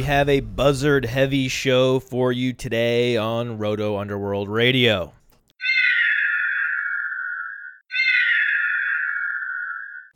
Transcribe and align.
We 0.00 0.06
have 0.06 0.30
a 0.30 0.40
buzzard 0.40 1.04
heavy 1.04 1.48
show 1.48 2.00
for 2.00 2.32
you 2.32 2.54
today 2.54 3.18
on 3.18 3.58
Roto 3.58 3.98
Underworld 3.98 4.48
Radio. 4.48 5.12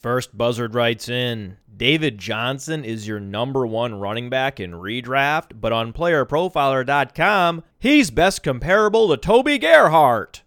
First, 0.00 0.38
Buzzard 0.38 0.74
writes 0.74 1.10
in 1.10 1.58
David 1.76 2.16
Johnson 2.16 2.82
is 2.82 3.06
your 3.06 3.20
number 3.20 3.66
one 3.66 3.96
running 3.96 4.30
back 4.30 4.58
in 4.58 4.72
redraft, 4.72 5.60
but 5.60 5.70
on 5.70 5.92
playerprofiler.com, 5.92 7.62
he's 7.78 8.10
best 8.10 8.42
comparable 8.42 9.10
to 9.10 9.18
Toby 9.18 9.58
Gerhart. 9.58 10.44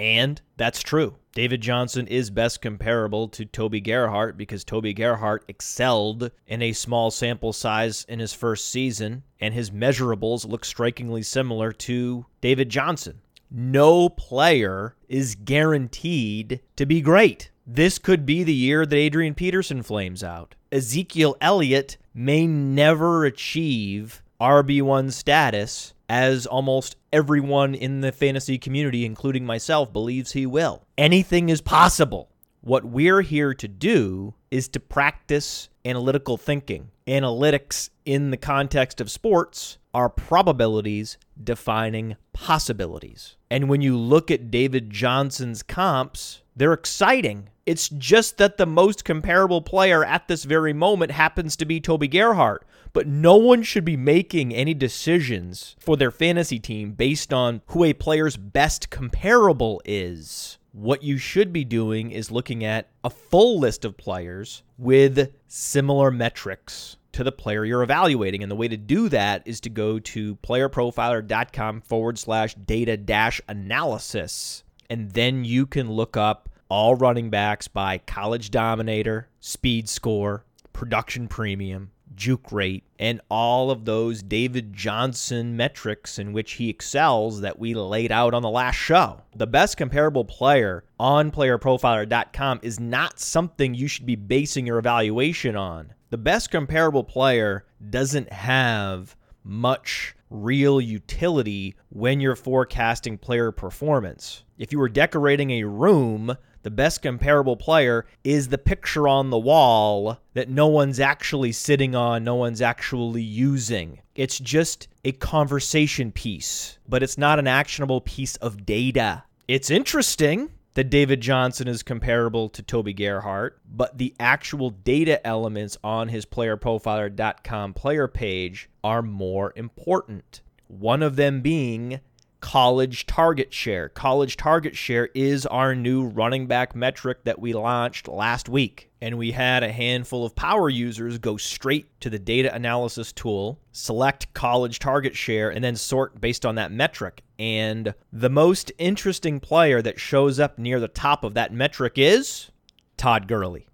And 0.00 0.42
that's 0.56 0.82
true. 0.82 1.14
David 1.34 1.62
Johnson 1.62 2.06
is 2.06 2.30
best 2.30 2.62
comparable 2.62 3.26
to 3.30 3.44
Toby 3.44 3.80
Gerhart 3.80 4.36
because 4.36 4.62
Toby 4.62 4.92
Gerhart 4.92 5.44
excelled 5.48 6.30
in 6.46 6.62
a 6.62 6.72
small 6.72 7.10
sample 7.10 7.52
size 7.52 8.06
in 8.08 8.20
his 8.20 8.32
first 8.32 8.70
season, 8.70 9.24
and 9.40 9.52
his 9.52 9.72
measurables 9.72 10.46
look 10.46 10.64
strikingly 10.64 11.24
similar 11.24 11.72
to 11.72 12.24
David 12.40 12.68
Johnson. 12.68 13.20
No 13.50 14.08
player 14.08 14.94
is 15.08 15.34
guaranteed 15.34 16.60
to 16.76 16.86
be 16.86 17.00
great. 17.00 17.50
This 17.66 17.98
could 17.98 18.24
be 18.24 18.44
the 18.44 18.54
year 18.54 18.86
that 18.86 18.96
Adrian 18.96 19.34
Peterson 19.34 19.82
flames 19.82 20.22
out. 20.22 20.54
Ezekiel 20.70 21.36
Elliott 21.40 21.96
may 22.14 22.46
never 22.46 23.24
achieve 23.24 24.22
RB1 24.40 25.10
status 25.10 25.94
as 26.08 26.46
almost 26.46 26.96
everyone 27.14 27.76
in 27.76 28.00
the 28.00 28.10
fantasy 28.10 28.58
community, 28.58 29.04
including 29.04 29.46
myself, 29.46 29.92
believes 29.92 30.32
he 30.32 30.44
will. 30.46 30.84
Anything 30.98 31.48
is 31.48 31.60
possible. 31.60 32.28
What 32.60 32.84
we're 32.84 33.20
here 33.20 33.54
to 33.54 33.68
do 33.68 34.34
is 34.54 34.68
to 34.68 34.78
practice 34.78 35.68
analytical 35.84 36.36
thinking. 36.36 36.88
Analytics 37.08 37.90
in 38.04 38.30
the 38.30 38.36
context 38.36 39.00
of 39.00 39.10
sports 39.10 39.78
are 39.92 40.08
probabilities 40.08 41.18
defining 41.42 42.14
possibilities. 42.32 43.34
And 43.50 43.68
when 43.68 43.80
you 43.80 43.98
look 43.98 44.30
at 44.30 44.52
David 44.52 44.90
Johnson's 44.90 45.64
comps, 45.64 46.42
they're 46.54 46.72
exciting. 46.72 47.48
It's 47.66 47.88
just 47.88 48.38
that 48.38 48.56
the 48.56 48.64
most 48.64 49.04
comparable 49.04 49.60
player 49.60 50.04
at 50.04 50.28
this 50.28 50.44
very 50.44 50.72
moment 50.72 51.10
happens 51.10 51.56
to 51.56 51.64
be 51.64 51.80
Toby 51.80 52.06
Gerhart. 52.06 52.64
But 52.92 53.08
no 53.08 53.36
one 53.36 53.64
should 53.64 53.84
be 53.84 53.96
making 53.96 54.54
any 54.54 54.72
decisions 54.72 55.74
for 55.80 55.96
their 55.96 56.12
fantasy 56.12 56.60
team 56.60 56.92
based 56.92 57.32
on 57.32 57.60
who 57.66 57.82
a 57.82 57.92
player's 57.92 58.36
best 58.36 58.88
comparable 58.88 59.82
is. 59.84 60.58
What 60.74 61.04
you 61.04 61.18
should 61.18 61.52
be 61.52 61.62
doing 61.62 62.10
is 62.10 62.32
looking 62.32 62.64
at 62.64 62.88
a 63.04 63.10
full 63.10 63.60
list 63.60 63.84
of 63.84 63.96
players 63.96 64.64
with 64.76 65.32
similar 65.46 66.10
metrics 66.10 66.96
to 67.12 67.22
the 67.22 67.30
player 67.30 67.64
you're 67.64 67.84
evaluating. 67.84 68.42
And 68.42 68.50
the 68.50 68.56
way 68.56 68.66
to 68.66 68.76
do 68.76 69.08
that 69.10 69.44
is 69.46 69.60
to 69.60 69.70
go 69.70 70.00
to 70.00 70.34
playerprofiler.com 70.34 71.82
forward 71.82 72.18
slash 72.18 72.56
data 72.56 72.96
dash 72.96 73.40
analysis. 73.48 74.64
And 74.90 75.12
then 75.12 75.44
you 75.44 75.64
can 75.64 75.92
look 75.92 76.16
up 76.16 76.48
all 76.68 76.96
running 76.96 77.30
backs 77.30 77.68
by 77.68 77.98
college 77.98 78.50
dominator, 78.50 79.28
speed 79.38 79.88
score, 79.88 80.44
production 80.72 81.28
premium, 81.28 81.92
juke 82.14 82.52
rate, 82.52 82.84
and 82.98 83.20
all 83.28 83.70
of 83.70 83.84
those 83.84 84.22
David 84.22 84.72
Johnson 84.72 85.56
metrics 85.56 86.18
in 86.18 86.32
which 86.32 86.52
he 86.52 86.68
excels 86.68 87.40
that 87.40 87.58
we 87.58 87.74
laid 87.74 88.12
out 88.12 88.34
on 88.34 88.42
the 88.42 88.50
last 88.50 88.76
show. 88.76 89.22
The 89.36 89.46
best 89.46 89.76
comparable 89.76 90.24
player 90.24 90.84
on 90.98 91.30
playerprofiler.com 91.30 92.60
is 92.62 92.80
not 92.80 93.20
something 93.20 93.74
you 93.74 93.88
should 93.88 94.06
be 94.06 94.16
basing 94.16 94.66
your 94.66 94.78
evaluation 94.78 95.56
on. 95.56 95.92
The 96.10 96.18
best 96.18 96.50
comparable 96.50 97.04
player 97.04 97.64
doesn't 97.90 98.32
have 98.32 99.16
much 99.42 100.14
real 100.30 100.80
utility 100.80 101.76
when 101.90 102.20
you're 102.20 102.36
forecasting 102.36 103.18
player 103.18 103.52
performance. 103.52 104.44
If 104.58 104.72
you 104.72 104.78
were 104.78 104.88
decorating 104.88 105.50
a 105.50 105.64
room, 105.64 106.36
the 106.64 106.70
best 106.70 107.02
comparable 107.02 107.56
player 107.56 108.06
is 108.24 108.48
the 108.48 108.58
picture 108.58 109.06
on 109.06 109.28
the 109.28 109.38
wall 109.38 110.18
that 110.32 110.48
no 110.48 110.66
one's 110.66 110.98
actually 110.98 111.52
sitting 111.52 111.94
on, 111.94 112.24
no 112.24 112.34
one's 112.34 112.62
actually 112.62 113.22
using. 113.22 114.00
It's 114.14 114.38
just 114.38 114.88
a 115.04 115.12
conversation 115.12 116.10
piece, 116.10 116.78
but 116.88 117.02
it's 117.02 117.18
not 117.18 117.38
an 117.38 117.46
actionable 117.46 118.00
piece 118.00 118.36
of 118.36 118.64
data. 118.64 119.24
It's 119.46 119.70
interesting 119.70 120.52
that 120.72 120.88
David 120.88 121.20
Johnson 121.20 121.68
is 121.68 121.82
comparable 121.82 122.48
to 122.48 122.62
Toby 122.62 122.94
Gerhart, 122.94 123.60
but 123.70 123.98
the 123.98 124.14
actual 124.18 124.70
data 124.70 125.24
elements 125.26 125.76
on 125.84 126.08
his 126.08 126.24
playerprofiler.com 126.24 127.74
player 127.74 128.08
page 128.08 128.70
are 128.82 129.02
more 129.02 129.52
important. 129.54 130.40
One 130.68 131.02
of 131.02 131.16
them 131.16 131.42
being 131.42 132.00
college 132.44 133.06
target 133.06 133.54
share. 133.54 133.88
College 133.88 134.36
target 134.36 134.76
share 134.76 135.08
is 135.14 135.46
our 135.46 135.74
new 135.74 136.04
running 136.04 136.46
back 136.46 136.76
metric 136.76 137.24
that 137.24 137.38
we 137.38 137.54
launched 137.54 138.06
last 138.06 138.50
week. 138.50 138.90
And 139.00 139.16
we 139.16 139.32
had 139.32 139.62
a 139.62 139.72
handful 139.72 140.26
of 140.26 140.34
power 140.34 140.68
users 140.68 141.16
go 141.16 141.38
straight 141.38 141.98
to 142.00 142.10
the 142.10 142.18
data 142.18 142.54
analysis 142.54 143.12
tool, 143.12 143.58
select 143.72 144.34
college 144.34 144.78
target 144.78 145.16
share, 145.16 145.48
and 145.48 145.64
then 145.64 145.74
sort 145.74 146.20
based 146.20 146.44
on 146.44 146.56
that 146.56 146.70
metric. 146.70 147.22
And 147.38 147.94
the 148.12 148.28
most 148.28 148.70
interesting 148.76 149.40
player 149.40 149.80
that 149.80 149.98
shows 149.98 150.38
up 150.38 150.58
near 150.58 150.78
the 150.78 150.86
top 150.86 151.24
of 151.24 151.32
that 151.34 151.50
metric 151.50 151.94
is 151.96 152.50
Todd 152.98 153.26
Gurley. 153.26 153.68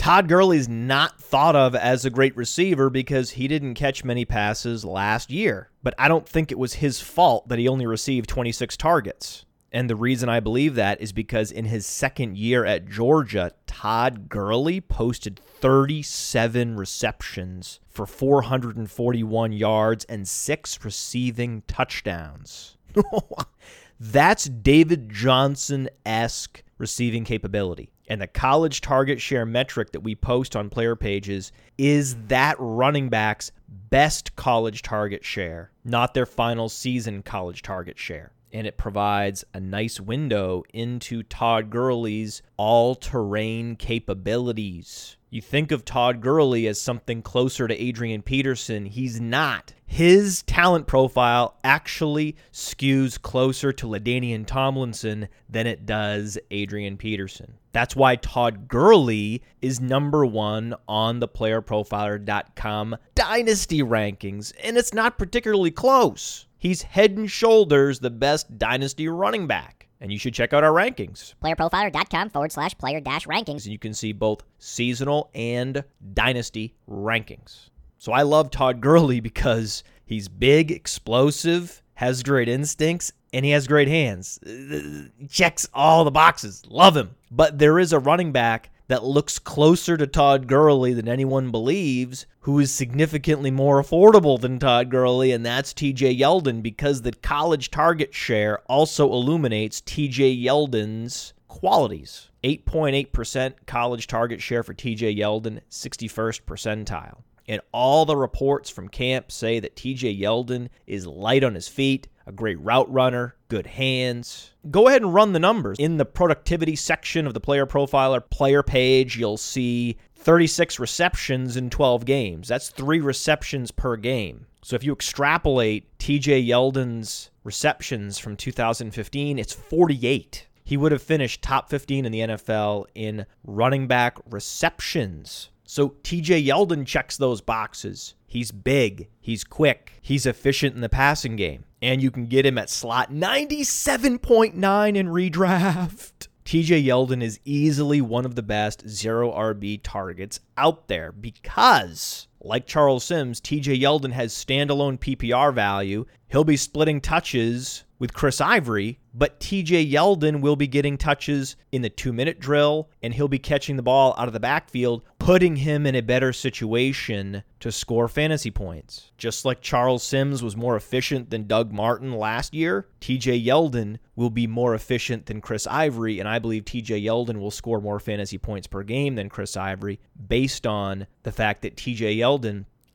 Todd 0.00 0.28
Gurley's 0.28 0.66
not 0.66 1.20
thought 1.20 1.54
of 1.54 1.74
as 1.74 2.06
a 2.06 2.10
great 2.10 2.34
receiver 2.34 2.88
because 2.88 3.32
he 3.32 3.46
didn't 3.46 3.74
catch 3.74 4.02
many 4.02 4.24
passes 4.24 4.82
last 4.82 5.30
year. 5.30 5.68
But 5.82 5.92
I 5.98 6.08
don't 6.08 6.26
think 6.26 6.50
it 6.50 6.58
was 6.58 6.72
his 6.72 7.02
fault 7.02 7.50
that 7.50 7.58
he 7.58 7.68
only 7.68 7.84
received 7.84 8.26
26 8.26 8.78
targets. 8.78 9.44
And 9.70 9.90
the 9.90 9.96
reason 9.96 10.30
I 10.30 10.40
believe 10.40 10.74
that 10.76 11.02
is 11.02 11.12
because 11.12 11.52
in 11.52 11.66
his 11.66 11.84
second 11.84 12.38
year 12.38 12.64
at 12.64 12.88
Georgia, 12.88 13.52
Todd 13.66 14.30
Gurley 14.30 14.80
posted 14.80 15.38
37 15.38 16.76
receptions 16.76 17.78
for 17.86 18.06
441 18.06 19.52
yards 19.52 20.06
and 20.06 20.26
six 20.26 20.82
receiving 20.82 21.62
touchdowns. 21.68 22.78
That's 24.00 24.46
David 24.46 25.10
Johnson 25.10 25.90
esque 26.06 26.62
receiving 26.78 27.24
capability. 27.24 27.90
And 28.10 28.20
the 28.20 28.26
college 28.26 28.80
target 28.80 29.20
share 29.20 29.46
metric 29.46 29.92
that 29.92 30.00
we 30.00 30.16
post 30.16 30.56
on 30.56 30.68
player 30.68 30.96
pages 30.96 31.52
is 31.78 32.16
that 32.26 32.56
running 32.58 33.08
back's 33.08 33.52
best 33.68 34.34
college 34.34 34.82
target 34.82 35.24
share, 35.24 35.70
not 35.84 36.12
their 36.12 36.26
final 36.26 36.68
season 36.68 37.22
college 37.22 37.62
target 37.62 38.00
share. 38.00 38.32
And 38.52 38.66
it 38.66 38.76
provides 38.76 39.44
a 39.54 39.60
nice 39.60 40.00
window 40.00 40.64
into 40.72 41.22
Todd 41.22 41.70
Gurley's 41.70 42.42
all 42.56 42.94
terrain 42.94 43.76
capabilities. 43.76 45.16
You 45.32 45.40
think 45.40 45.70
of 45.70 45.84
Todd 45.84 46.20
Gurley 46.20 46.66
as 46.66 46.80
something 46.80 47.22
closer 47.22 47.68
to 47.68 47.80
Adrian 47.80 48.20
Peterson. 48.20 48.86
He's 48.86 49.20
not. 49.20 49.72
His 49.86 50.42
talent 50.42 50.88
profile 50.88 51.56
actually 51.62 52.34
skews 52.52 53.20
closer 53.20 53.72
to 53.72 53.86
LaDainian 53.86 54.44
Tomlinson 54.44 55.28
than 55.48 55.68
it 55.68 55.86
does 55.86 56.36
Adrian 56.50 56.96
Peterson. 56.96 57.54
That's 57.70 57.94
why 57.94 58.16
Todd 58.16 58.66
Gurley 58.66 59.42
is 59.62 59.80
number 59.80 60.26
one 60.26 60.74
on 60.88 61.20
the 61.20 61.28
playerprofiler.com 61.28 62.96
dynasty 63.14 63.82
rankings, 63.82 64.52
and 64.64 64.76
it's 64.76 64.92
not 64.92 65.16
particularly 65.16 65.70
close. 65.70 66.46
He's 66.60 66.82
head 66.82 67.16
and 67.16 67.28
shoulders 67.28 67.98
the 67.98 68.10
best 68.10 68.58
dynasty 68.58 69.08
running 69.08 69.48
back 69.48 69.80
and 70.00 70.10
you 70.10 70.18
should 70.18 70.34
check 70.34 70.52
out 70.52 70.64
our 70.64 70.72
rankings. 70.72 71.34
Playerprofiler.com 71.42 72.30
forward 72.30 72.52
slash 72.52 72.76
player 72.78 73.00
dash 73.00 73.26
rankings. 73.26 73.64
And 73.64 73.66
you 73.66 73.78
can 73.78 73.94
see 73.94 74.12
both 74.12 74.42
seasonal 74.58 75.30
and 75.34 75.84
dynasty 76.14 76.74
rankings. 76.88 77.68
So 77.98 78.12
I 78.12 78.22
love 78.22 78.50
Todd 78.50 78.80
Gurley 78.80 79.20
because 79.20 79.84
he's 80.06 80.28
big, 80.28 80.70
explosive, 80.70 81.82
has 81.94 82.22
great 82.22 82.48
instincts, 82.48 83.12
and 83.32 83.44
he 83.44 83.50
has 83.52 83.66
great 83.66 83.88
hands. 83.88 84.38
Uh, 84.42 85.08
checks 85.28 85.68
all 85.74 86.04
the 86.04 86.10
boxes. 86.10 86.64
Love 86.66 86.96
him. 86.96 87.14
But 87.30 87.58
there 87.58 87.78
is 87.78 87.92
a 87.92 87.98
running 87.98 88.32
back 88.32 88.70
that 88.90 89.04
looks 89.04 89.38
closer 89.38 89.96
to 89.96 90.04
Todd 90.04 90.48
Gurley 90.48 90.92
than 90.92 91.06
anyone 91.06 91.52
believes, 91.52 92.26
who 92.40 92.58
is 92.58 92.72
significantly 92.72 93.52
more 93.52 93.80
affordable 93.80 94.40
than 94.40 94.58
Todd 94.58 94.90
Gurley, 94.90 95.30
and 95.30 95.46
that's 95.46 95.72
TJ 95.72 96.18
Yeldon 96.18 96.60
because 96.60 97.02
the 97.02 97.12
college 97.12 97.70
target 97.70 98.12
share 98.12 98.58
also 98.66 99.12
illuminates 99.12 99.80
TJ 99.80 100.44
Yeldon's 100.44 101.32
qualities. 101.46 102.30
8.8% 102.42 103.54
college 103.64 104.08
target 104.08 104.42
share 104.42 104.64
for 104.64 104.74
TJ 104.74 105.16
Yeldon, 105.16 105.60
61st 105.70 106.40
percentile. 106.42 107.18
And 107.50 107.60
all 107.72 108.06
the 108.06 108.16
reports 108.16 108.70
from 108.70 108.88
camp 108.88 109.32
say 109.32 109.58
that 109.58 109.74
TJ 109.74 110.20
Yeldon 110.20 110.68
is 110.86 111.04
light 111.04 111.42
on 111.42 111.56
his 111.56 111.66
feet, 111.66 112.06
a 112.24 112.30
great 112.30 112.60
route 112.60 112.88
runner, 112.88 113.34
good 113.48 113.66
hands. 113.66 114.52
Go 114.70 114.86
ahead 114.86 115.02
and 115.02 115.12
run 115.12 115.32
the 115.32 115.40
numbers. 115.40 115.76
In 115.80 115.96
the 115.96 116.04
productivity 116.04 116.76
section 116.76 117.26
of 117.26 117.34
the 117.34 117.40
player 117.40 117.66
profiler 117.66 118.22
player 118.30 118.62
page, 118.62 119.18
you'll 119.18 119.36
see 119.36 119.98
36 120.14 120.78
receptions 120.78 121.56
in 121.56 121.70
12 121.70 122.04
games. 122.04 122.46
That's 122.46 122.70
three 122.70 123.00
receptions 123.00 123.72
per 123.72 123.96
game. 123.96 124.46
So 124.62 124.76
if 124.76 124.84
you 124.84 124.92
extrapolate 124.92 125.98
TJ 125.98 126.46
Yeldon's 126.46 127.30
receptions 127.42 128.16
from 128.16 128.36
2015, 128.36 129.40
it's 129.40 129.52
48. 129.52 130.46
He 130.62 130.76
would 130.76 130.92
have 130.92 131.02
finished 131.02 131.42
top 131.42 131.68
15 131.68 132.04
in 132.04 132.12
the 132.12 132.20
NFL 132.20 132.84
in 132.94 133.26
running 133.42 133.88
back 133.88 134.18
receptions. 134.30 135.50
So 135.70 135.90
TJ 136.02 136.44
Yeldon 136.44 136.84
checks 136.84 137.16
those 137.16 137.40
boxes. 137.40 138.16
He's 138.26 138.50
big, 138.50 139.08
he's 139.20 139.44
quick, 139.44 140.00
he's 140.02 140.26
efficient 140.26 140.74
in 140.74 140.80
the 140.80 140.88
passing 140.88 141.36
game, 141.36 141.62
and 141.80 142.02
you 142.02 142.10
can 142.10 142.26
get 142.26 142.44
him 142.44 142.58
at 142.58 142.68
slot 142.68 143.12
97.9 143.12 144.96
in 144.96 145.06
redraft. 145.06 146.26
TJ 146.44 146.84
Yeldon 146.84 147.22
is 147.22 147.38
easily 147.44 148.00
one 148.00 148.24
of 148.24 148.34
the 148.34 148.42
best 148.42 148.88
zero 148.88 149.30
RB 149.30 149.78
targets 149.80 150.40
out 150.56 150.88
there 150.88 151.12
because, 151.12 152.26
like 152.40 152.66
Charles 152.66 153.04
Sims, 153.04 153.40
TJ 153.40 153.80
Yeldon 153.80 154.12
has 154.12 154.32
standalone 154.32 154.98
PPR 154.98 155.52
value. 155.54 156.06
He'll 156.28 156.44
be 156.44 156.56
splitting 156.56 157.00
touches 157.00 157.84
with 158.00 158.14
Chris 158.14 158.40
Ivory, 158.40 158.98
but 159.12 159.38
TJ 159.40 159.92
Yeldon 159.92 160.40
will 160.40 160.56
be 160.56 160.66
getting 160.66 160.96
touches 160.96 161.54
in 161.70 161.82
the 161.82 161.90
two 161.90 162.12
minute 162.12 162.40
drill 162.40 162.88
and 163.02 163.12
he'll 163.12 163.28
be 163.28 163.38
catching 163.38 163.76
the 163.76 163.82
ball 163.82 164.14
out 164.16 164.26
of 164.26 164.32
the 164.32 164.40
backfield, 164.40 165.02
putting 165.18 165.56
him 165.56 165.86
in 165.86 165.94
a 165.94 166.00
better 166.00 166.32
situation 166.32 167.42
to 167.60 167.70
score 167.70 168.08
fantasy 168.08 168.50
points. 168.50 169.12
Just 169.18 169.44
like 169.44 169.60
Charles 169.60 170.02
Sims 170.02 170.42
was 170.42 170.56
more 170.56 170.76
efficient 170.76 171.28
than 171.28 171.46
Doug 171.46 171.72
Martin 171.72 172.12
last 172.14 172.54
year, 172.54 172.88
TJ 173.02 173.44
Yeldon 173.44 173.98
will 174.16 174.30
be 174.30 174.46
more 174.46 174.74
efficient 174.74 175.26
than 175.26 175.42
Chris 175.42 175.66
Ivory, 175.66 176.20
and 176.20 176.28
I 176.28 176.38
believe 176.38 176.64
TJ 176.64 177.04
Yeldon 177.04 177.38
will 177.38 177.50
score 177.50 177.80
more 177.80 178.00
fantasy 178.00 178.38
points 178.38 178.66
per 178.66 178.82
game 178.82 179.14
than 179.14 179.28
Chris 179.28 179.56
Ivory 179.58 180.00
based 180.28 180.66
on 180.66 181.06
the 181.22 181.32
fact 181.32 181.62
that 181.62 181.76
TJ 181.76 182.16
Yeldon 182.16 182.29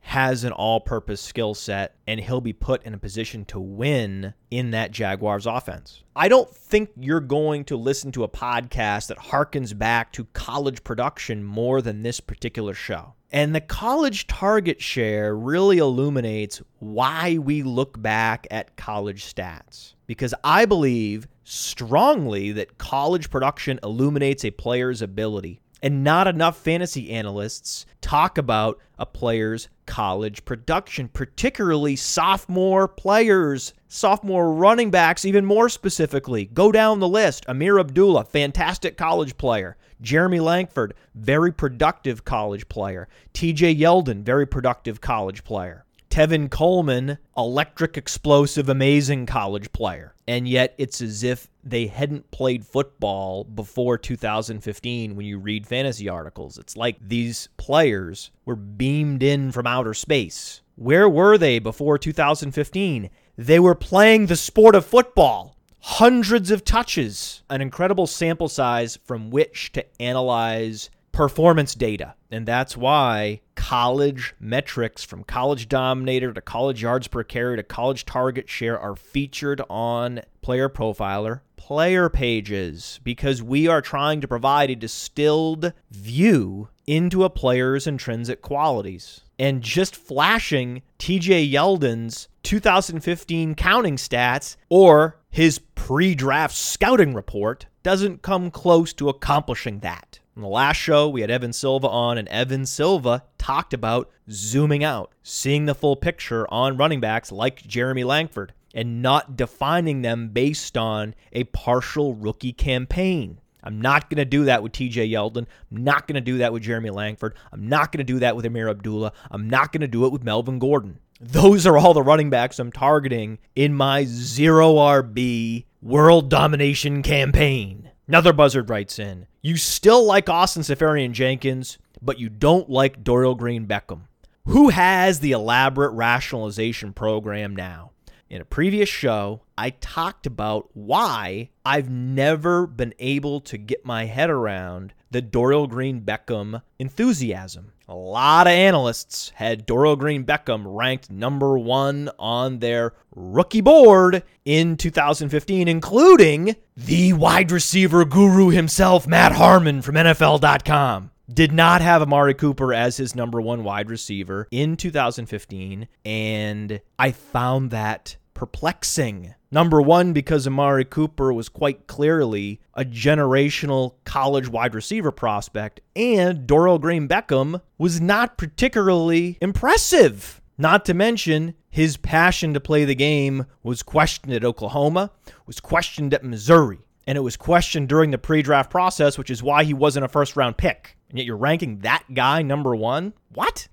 has 0.06 0.44
an 0.44 0.52
all 0.52 0.78
purpose 0.78 1.20
skill 1.20 1.52
set 1.52 1.96
and 2.06 2.20
he'll 2.20 2.40
be 2.40 2.52
put 2.52 2.80
in 2.84 2.94
a 2.94 2.98
position 2.98 3.44
to 3.44 3.58
win 3.58 4.32
in 4.52 4.70
that 4.70 4.92
Jaguars 4.92 5.46
offense. 5.46 6.04
I 6.14 6.28
don't 6.28 6.48
think 6.48 6.90
you're 6.96 7.18
going 7.18 7.64
to 7.64 7.76
listen 7.76 8.12
to 8.12 8.22
a 8.22 8.28
podcast 8.28 9.08
that 9.08 9.18
harkens 9.18 9.76
back 9.76 10.12
to 10.12 10.26
college 10.26 10.84
production 10.84 11.42
more 11.42 11.82
than 11.82 12.04
this 12.04 12.20
particular 12.20 12.72
show. 12.72 13.14
And 13.32 13.52
the 13.52 13.60
college 13.60 14.28
target 14.28 14.80
share 14.80 15.36
really 15.36 15.78
illuminates 15.78 16.62
why 16.78 17.38
we 17.38 17.64
look 17.64 18.00
back 18.00 18.46
at 18.48 18.76
college 18.76 19.24
stats. 19.24 19.94
Because 20.06 20.32
I 20.44 20.66
believe 20.66 21.26
strongly 21.42 22.52
that 22.52 22.78
college 22.78 23.28
production 23.28 23.80
illuminates 23.82 24.44
a 24.44 24.52
player's 24.52 25.02
ability 25.02 25.60
and 25.86 26.02
not 26.02 26.26
enough 26.26 26.58
fantasy 26.58 27.12
analysts 27.12 27.86
talk 28.00 28.38
about 28.38 28.80
a 28.98 29.06
player's 29.06 29.68
college 29.86 30.44
production, 30.44 31.06
particularly 31.06 31.94
sophomore 31.94 32.88
players, 32.88 33.72
sophomore 33.86 34.52
running 34.52 34.90
backs, 34.90 35.24
even 35.24 35.44
more 35.44 35.68
specifically. 35.68 36.46
Go 36.46 36.72
down 36.72 36.98
the 36.98 37.06
list. 37.06 37.46
Ameer 37.46 37.78
Abdullah, 37.78 38.24
fantastic 38.24 38.96
college 38.96 39.36
player. 39.36 39.76
Jeremy 40.00 40.40
Langford, 40.40 40.92
very 41.14 41.52
productive 41.52 42.24
college 42.24 42.68
player. 42.68 43.06
TJ 43.32 43.78
Yeldon, 43.78 44.24
very 44.24 44.44
productive 44.44 45.00
college 45.00 45.44
player. 45.44 45.84
Tevin 46.10 46.50
Coleman, 46.50 47.18
electric, 47.36 47.96
explosive, 47.96 48.68
amazing 48.68 49.26
college 49.26 49.70
player. 49.70 50.15
And 50.28 50.48
yet 50.48 50.74
it's 50.76 51.00
as 51.00 51.22
if 51.22 51.48
they 51.62 51.86
hadn't 51.86 52.30
played 52.30 52.66
football 52.66 53.44
before 53.44 53.96
2015 53.96 55.14
when 55.14 55.26
you 55.26 55.38
read 55.38 55.66
fantasy 55.66 56.08
articles. 56.08 56.58
It's 56.58 56.76
like 56.76 56.96
these 57.00 57.48
players 57.56 58.30
were 58.44 58.56
beamed 58.56 59.22
in 59.22 59.52
from 59.52 59.66
outer 59.66 59.94
space. 59.94 60.62
Where 60.74 61.08
were 61.08 61.38
they 61.38 61.58
before 61.58 61.96
2015? 61.96 63.08
They 63.36 63.60
were 63.60 63.74
playing 63.74 64.26
the 64.26 64.36
sport 64.36 64.74
of 64.74 64.84
football. 64.84 65.56
Hundreds 65.80 66.50
of 66.50 66.64
touches, 66.64 67.42
an 67.48 67.60
incredible 67.60 68.08
sample 68.08 68.48
size 68.48 68.98
from 69.04 69.30
which 69.30 69.70
to 69.72 69.84
analyze 70.02 70.90
performance 71.16 71.74
data. 71.74 72.14
And 72.30 72.44
that's 72.44 72.76
why 72.76 73.40
college 73.54 74.34
metrics 74.38 75.02
from 75.02 75.24
college 75.24 75.66
dominator 75.66 76.30
to 76.34 76.42
college 76.42 76.82
yards 76.82 77.08
per 77.08 77.24
carry 77.24 77.56
to 77.56 77.62
college 77.62 78.04
target 78.04 78.50
share 78.50 78.78
are 78.78 78.94
featured 78.94 79.62
on 79.70 80.20
Player 80.42 80.68
Profiler 80.68 81.40
player 81.56 82.08
pages 82.10 83.00
because 83.02 83.42
we 83.42 83.66
are 83.66 83.80
trying 83.80 84.20
to 84.20 84.28
provide 84.28 84.70
a 84.70 84.76
distilled 84.76 85.72
view 85.90 86.68
into 86.86 87.24
a 87.24 87.30
player's 87.30 87.86
intrinsic 87.86 88.42
qualities. 88.42 89.22
And 89.38 89.62
just 89.62 89.96
flashing 89.96 90.82
TJ 90.98 91.50
Yeldon's 91.50 92.28
2015 92.42 93.54
counting 93.54 93.96
stats 93.96 94.56
or 94.68 95.18
his 95.30 95.58
pre 95.58 96.14
draft 96.14 96.54
scouting 96.54 97.14
report 97.14 97.66
doesn't 97.82 98.22
come 98.22 98.50
close 98.50 98.92
to 98.92 99.08
accomplishing 99.08 99.80
that. 99.80 100.20
In 100.36 100.42
the 100.42 100.48
last 100.48 100.76
show, 100.76 101.08
we 101.08 101.22
had 101.22 101.30
Evan 101.30 101.54
Silva 101.54 101.88
on, 101.88 102.18
and 102.18 102.28
Evan 102.28 102.66
Silva 102.66 103.24
talked 103.38 103.72
about 103.72 104.10
zooming 104.30 104.84
out, 104.84 105.14
seeing 105.22 105.64
the 105.64 105.74
full 105.74 105.96
picture 105.96 106.46
on 106.52 106.76
running 106.76 107.00
backs 107.00 107.32
like 107.32 107.66
Jeremy 107.66 108.04
Langford, 108.04 108.52
and 108.74 109.00
not 109.00 109.34
defining 109.34 110.02
them 110.02 110.28
based 110.28 110.76
on 110.76 111.14
a 111.32 111.44
partial 111.44 112.14
rookie 112.14 112.52
campaign. 112.52 113.40
I'm 113.62 113.80
not 113.80 114.10
going 114.10 114.18
to 114.18 114.26
do 114.26 114.44
that 114.44 114.62
with 114.62 114.72
TJ 114.72 115.10
Yeldon. 115.10 115.46
I'm 115.72 115.82
not 115.82 116.06
going 116.06 116.16
to 116.16 116.20
do 116.20 116.36
that 116.38 116.52
with 116.52 116.62
Jeremy 116.62 116.90
Langford. 116.90 117.34
I'm 117.50 117.66
not 117.66 117.90
going 117.90 118.04
to 118.06 118.12
do 118.12 118.18
that 118.18 118.36
with 118.36 118.44
Ameer 118.44 118.68
Abdullah. 118.68 119.14
I'm 119.30 119.48
not 119.48 119.72
going 119.72 119.80
to 119.80 119.88
do 119.88 120.04
it 120.04 120.12
with 120.12 120.22
Melvin 120.22 120.58
Gordon. 120.58 120.98
Those 121.18 121.66
are 121.66 121.78
all 121.78 121.94
the 121.94 122.02
running 122.02 122.28
backs 122.28 122.58
I'm 122.58 122.70
targeting 122.70 123.38
in 123.54 123.72
my 123.72 124.04
zero 124.04 124.74
RB 124.74 125.64
world 125.80 126.28
domination 126.28 127.02
campaign. 127.02 127.90
Another 128.06 128.34
buzzard 128.34 128.68
writes 128.68 128.98
in 128.98 129.26
You 129.46 129.56
still 129.56 130.04
like 130.04 130.28
Austin 130.28 130.64
Seferian 130.64 131.12
Jenkins, 131.12 131.78
but 132.02 132.18
you 132.18 132.28
don't 132.28 132.68
like 132.68 133.04
Dorial 133.04 133.36
Green 133.36 133.64
Beckham. 133.64 134.08
Who 134.46 134.70
has 134.70 135.20
the 135.20 135.30
elaborate 135.30 135.92
rationalization 135.92 136.92
program 136.92 137.54
now? 137.54 137.92
In 138.28 138.40
a 138.40 138.44
previous 138.44 138.88
show, 138.88 139.42
I 139.58 139.70
talked 139.70 140.26
about 140.26 140.68
why 140.74 141.48
I've 141.64 141.88
never 141.88 142.66
been 142.66 142.92
able 142.98 143.40
to 143.42 143.56
get 143.56 143.86
my 143.86 144.04
head 144.04 144.28
around 144.28 144.92
the 145.10 145.22
Dorial 145.22 145.66
Green 145.66 146.02
Beckham 146.02 146.60
enthusiasm. 146.78 147.72
A 147.88 147.94
lot 147.94 148.46
of 148.46 148.50
analysts 148.50 149.30
had 149.36 149.66
Dorial 149.66 149.96
Green 149.96 150.24
Beckham 150.24 150.64
ranked 150.66 151.10
number 151.10 151.56
one 151.56 152.10
on 152.18 152.58
their 152.58 152.92
rookie 153.14 153.62
board 153.62 154.24
in 154.44 154.76
2015, 154.76 155.68
including 155.68 156.56
the 156.76 157.14
wide 157.14 157.50
receiver 157.50 158.04
guru 158.04 158.50
himself, 158.50 159.06
Matt 159.06 159.32
Harmon 159.32 159.80
from 159.80 159.94
NFL.com. 159.94 161.12
Did 161.32 161.52
not 161.52 161.80
have 161.80 162.02
Amari 162.02 162.34
Cooper 162.34 162.74
as 162.74 162.98
his 162.98 163.14
number 163.14 163.40
one 163.40 163.64
wide 163.64 163.88
receiver 163.88 164.48
in 164.50 164.76
2015, 164.76 165.88
and 166.04 166.80
I 166.98 167.10
found 167.12 167.70
that 167.70 168.16
perplexing. 168.36 169.34
Number 169.50 169.80
one, 169.80 170.12
because 170.12 170.46
Amari 170.46 170.84
Cooper 170.84 171.32
was 171.32 171.48
quite 171.48 171.86
clearly 171.86 172.60
a 172.74 172.84
generational 172.84 173.94
college 174.04 174.48
wide 174.48 174.74
receiver 174.74 175.10
prospect, 175.10 175.80
and 175.96 176.46
Dorial 176.46 176.78
Green 176.78 177.08
Beckham 177.08 177.62
was 177.78 178.00
not 178.00 178.36
particularly 178.36 179.38
impressive. 179.40 180.42
Not 180.58 180.84
to 180.84 180.94
mention, 180.94 181.54
his 181.70 181.96
passion 181.96 182.52
to 182.54 182.60
play 182.60 182.84
the 182.84 182.94
game 182.94 183.46
was 183.62 183.82
questioned 183.82 184.32
at 184.32 184.44
Oklahoma, 184.44 185.10
was 185.46 185.58
questioned 185.58 186.12
at 186.12 186.24
Missouri, 186.24 186.80
and 187.06 187.16
it 187.16 187.22
was 187.22 187.36
questioned 187.36 187.88
during 187.88 188.10
the 188.10 188.18
pre 188.18 188.42
draft 188.42 188.70
process, 188.70 189.16
which 189.16 189.30
is 189.30 189.42
why 189.42 189.64
he 189.64 189.74
wasn't 189.74 190.04
a 190.04 190.08
first 190.08 190.36
round 190.36 190.58
pick. 190.58 190.96
And 191.08 191.18
yet 191.18 191.26
you're 191.26 191.36
ranking 191.36 191.78
that 191.78 192.04
guy 192.12 192.42
number 192.42 192.76
one? 192.76 193.14
What? 193.32 193.68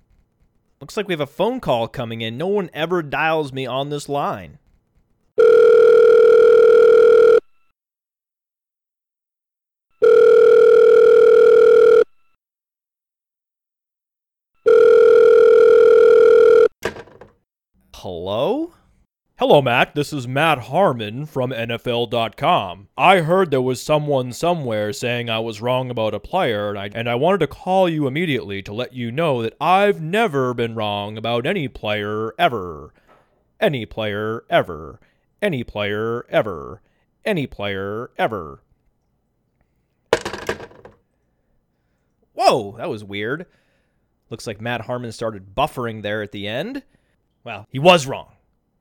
Looks 0.84 0.98
like 0.98 1.08
we 1.08 1.14
have 1.14 1.20
a 1.22 1.26
phone 1.26 1.60
call 1.60 1.88
coming 1.88 2.20
in. 2.20 2.36
No 2.36 2.46
one 2.46 2.68
ever 2.74 3.02
dials 3.02 3.54
me 3.54 3.64
on 3.64 3.88
this 3.88 4.06
line. 4.06 4.58
Hello? 17.94 18.74
Hello, 19.36 19.60
Matt. 19.60 19.96
This 19.96 20.12
is 20.12 20.28
Matt 20.28 20.58
Harmon 20.58 21.26
from 21.26 21.50
NFL.com. 21.50 22.86
I 22.96 23.18
heard 23.18 23.50
there 23.50 23.60
was 23.60 23.82
someone 23.82 24.30
somewhere 24.32 24.92
saying 24.92 25.28
I 25.28 25.40
was 25.40 25.60
wrong 25.60 25.90
about 25.90 26.14
a 26.14 26.20
player, 26.20 26.68
and 26.68 26.78
I, 26.78 26.90
and 26.94 27.10
I 27.10 27.16
wanted 27.16 27.38
to 27.38 27.48
call 27.48 27.88
you 27.88 28.06
immediately 28.06 28.62
to 28.62 28.72
let 28.72 28.92
you 28.92 29.10
know 29.10 29.42
that 29.42 29.56
I've 29.60 30.00
never 30.00 30.54
been 30.54 30.76
wrong 30.76 31.18
about 31.18 31.46
any 31.46 31.66
player 31.66 32.32
ever. 32.38 32.94
Any 33.58 33.84
player 33.84 34.44
ever. 34.48 35.00
Any 35.42 35.64
player 35.64 36.24
ever. 36.28 36.80
Any 37.24 37.48
player 37.48 38.12
ever. 38.16 38.62
Whoa, 42.34 42.76
that 42.78 42.88
was 42.88 43.02
weird. 43.02 43.46
Looks 44.30 44.46
like 44.46 44.60
Matt 44.60 44.82
Harmon 44.82 45.10
started 45.10 45.56
buffering 45.56 46.02
there 46.02 46.22
at 46.22 46.30
the 46.30 46.46
end. 46.46 46.84
Well, 47.42 47.66
he 47.72 47.80
was 47.80 48.06
wrong. 48.06 48.33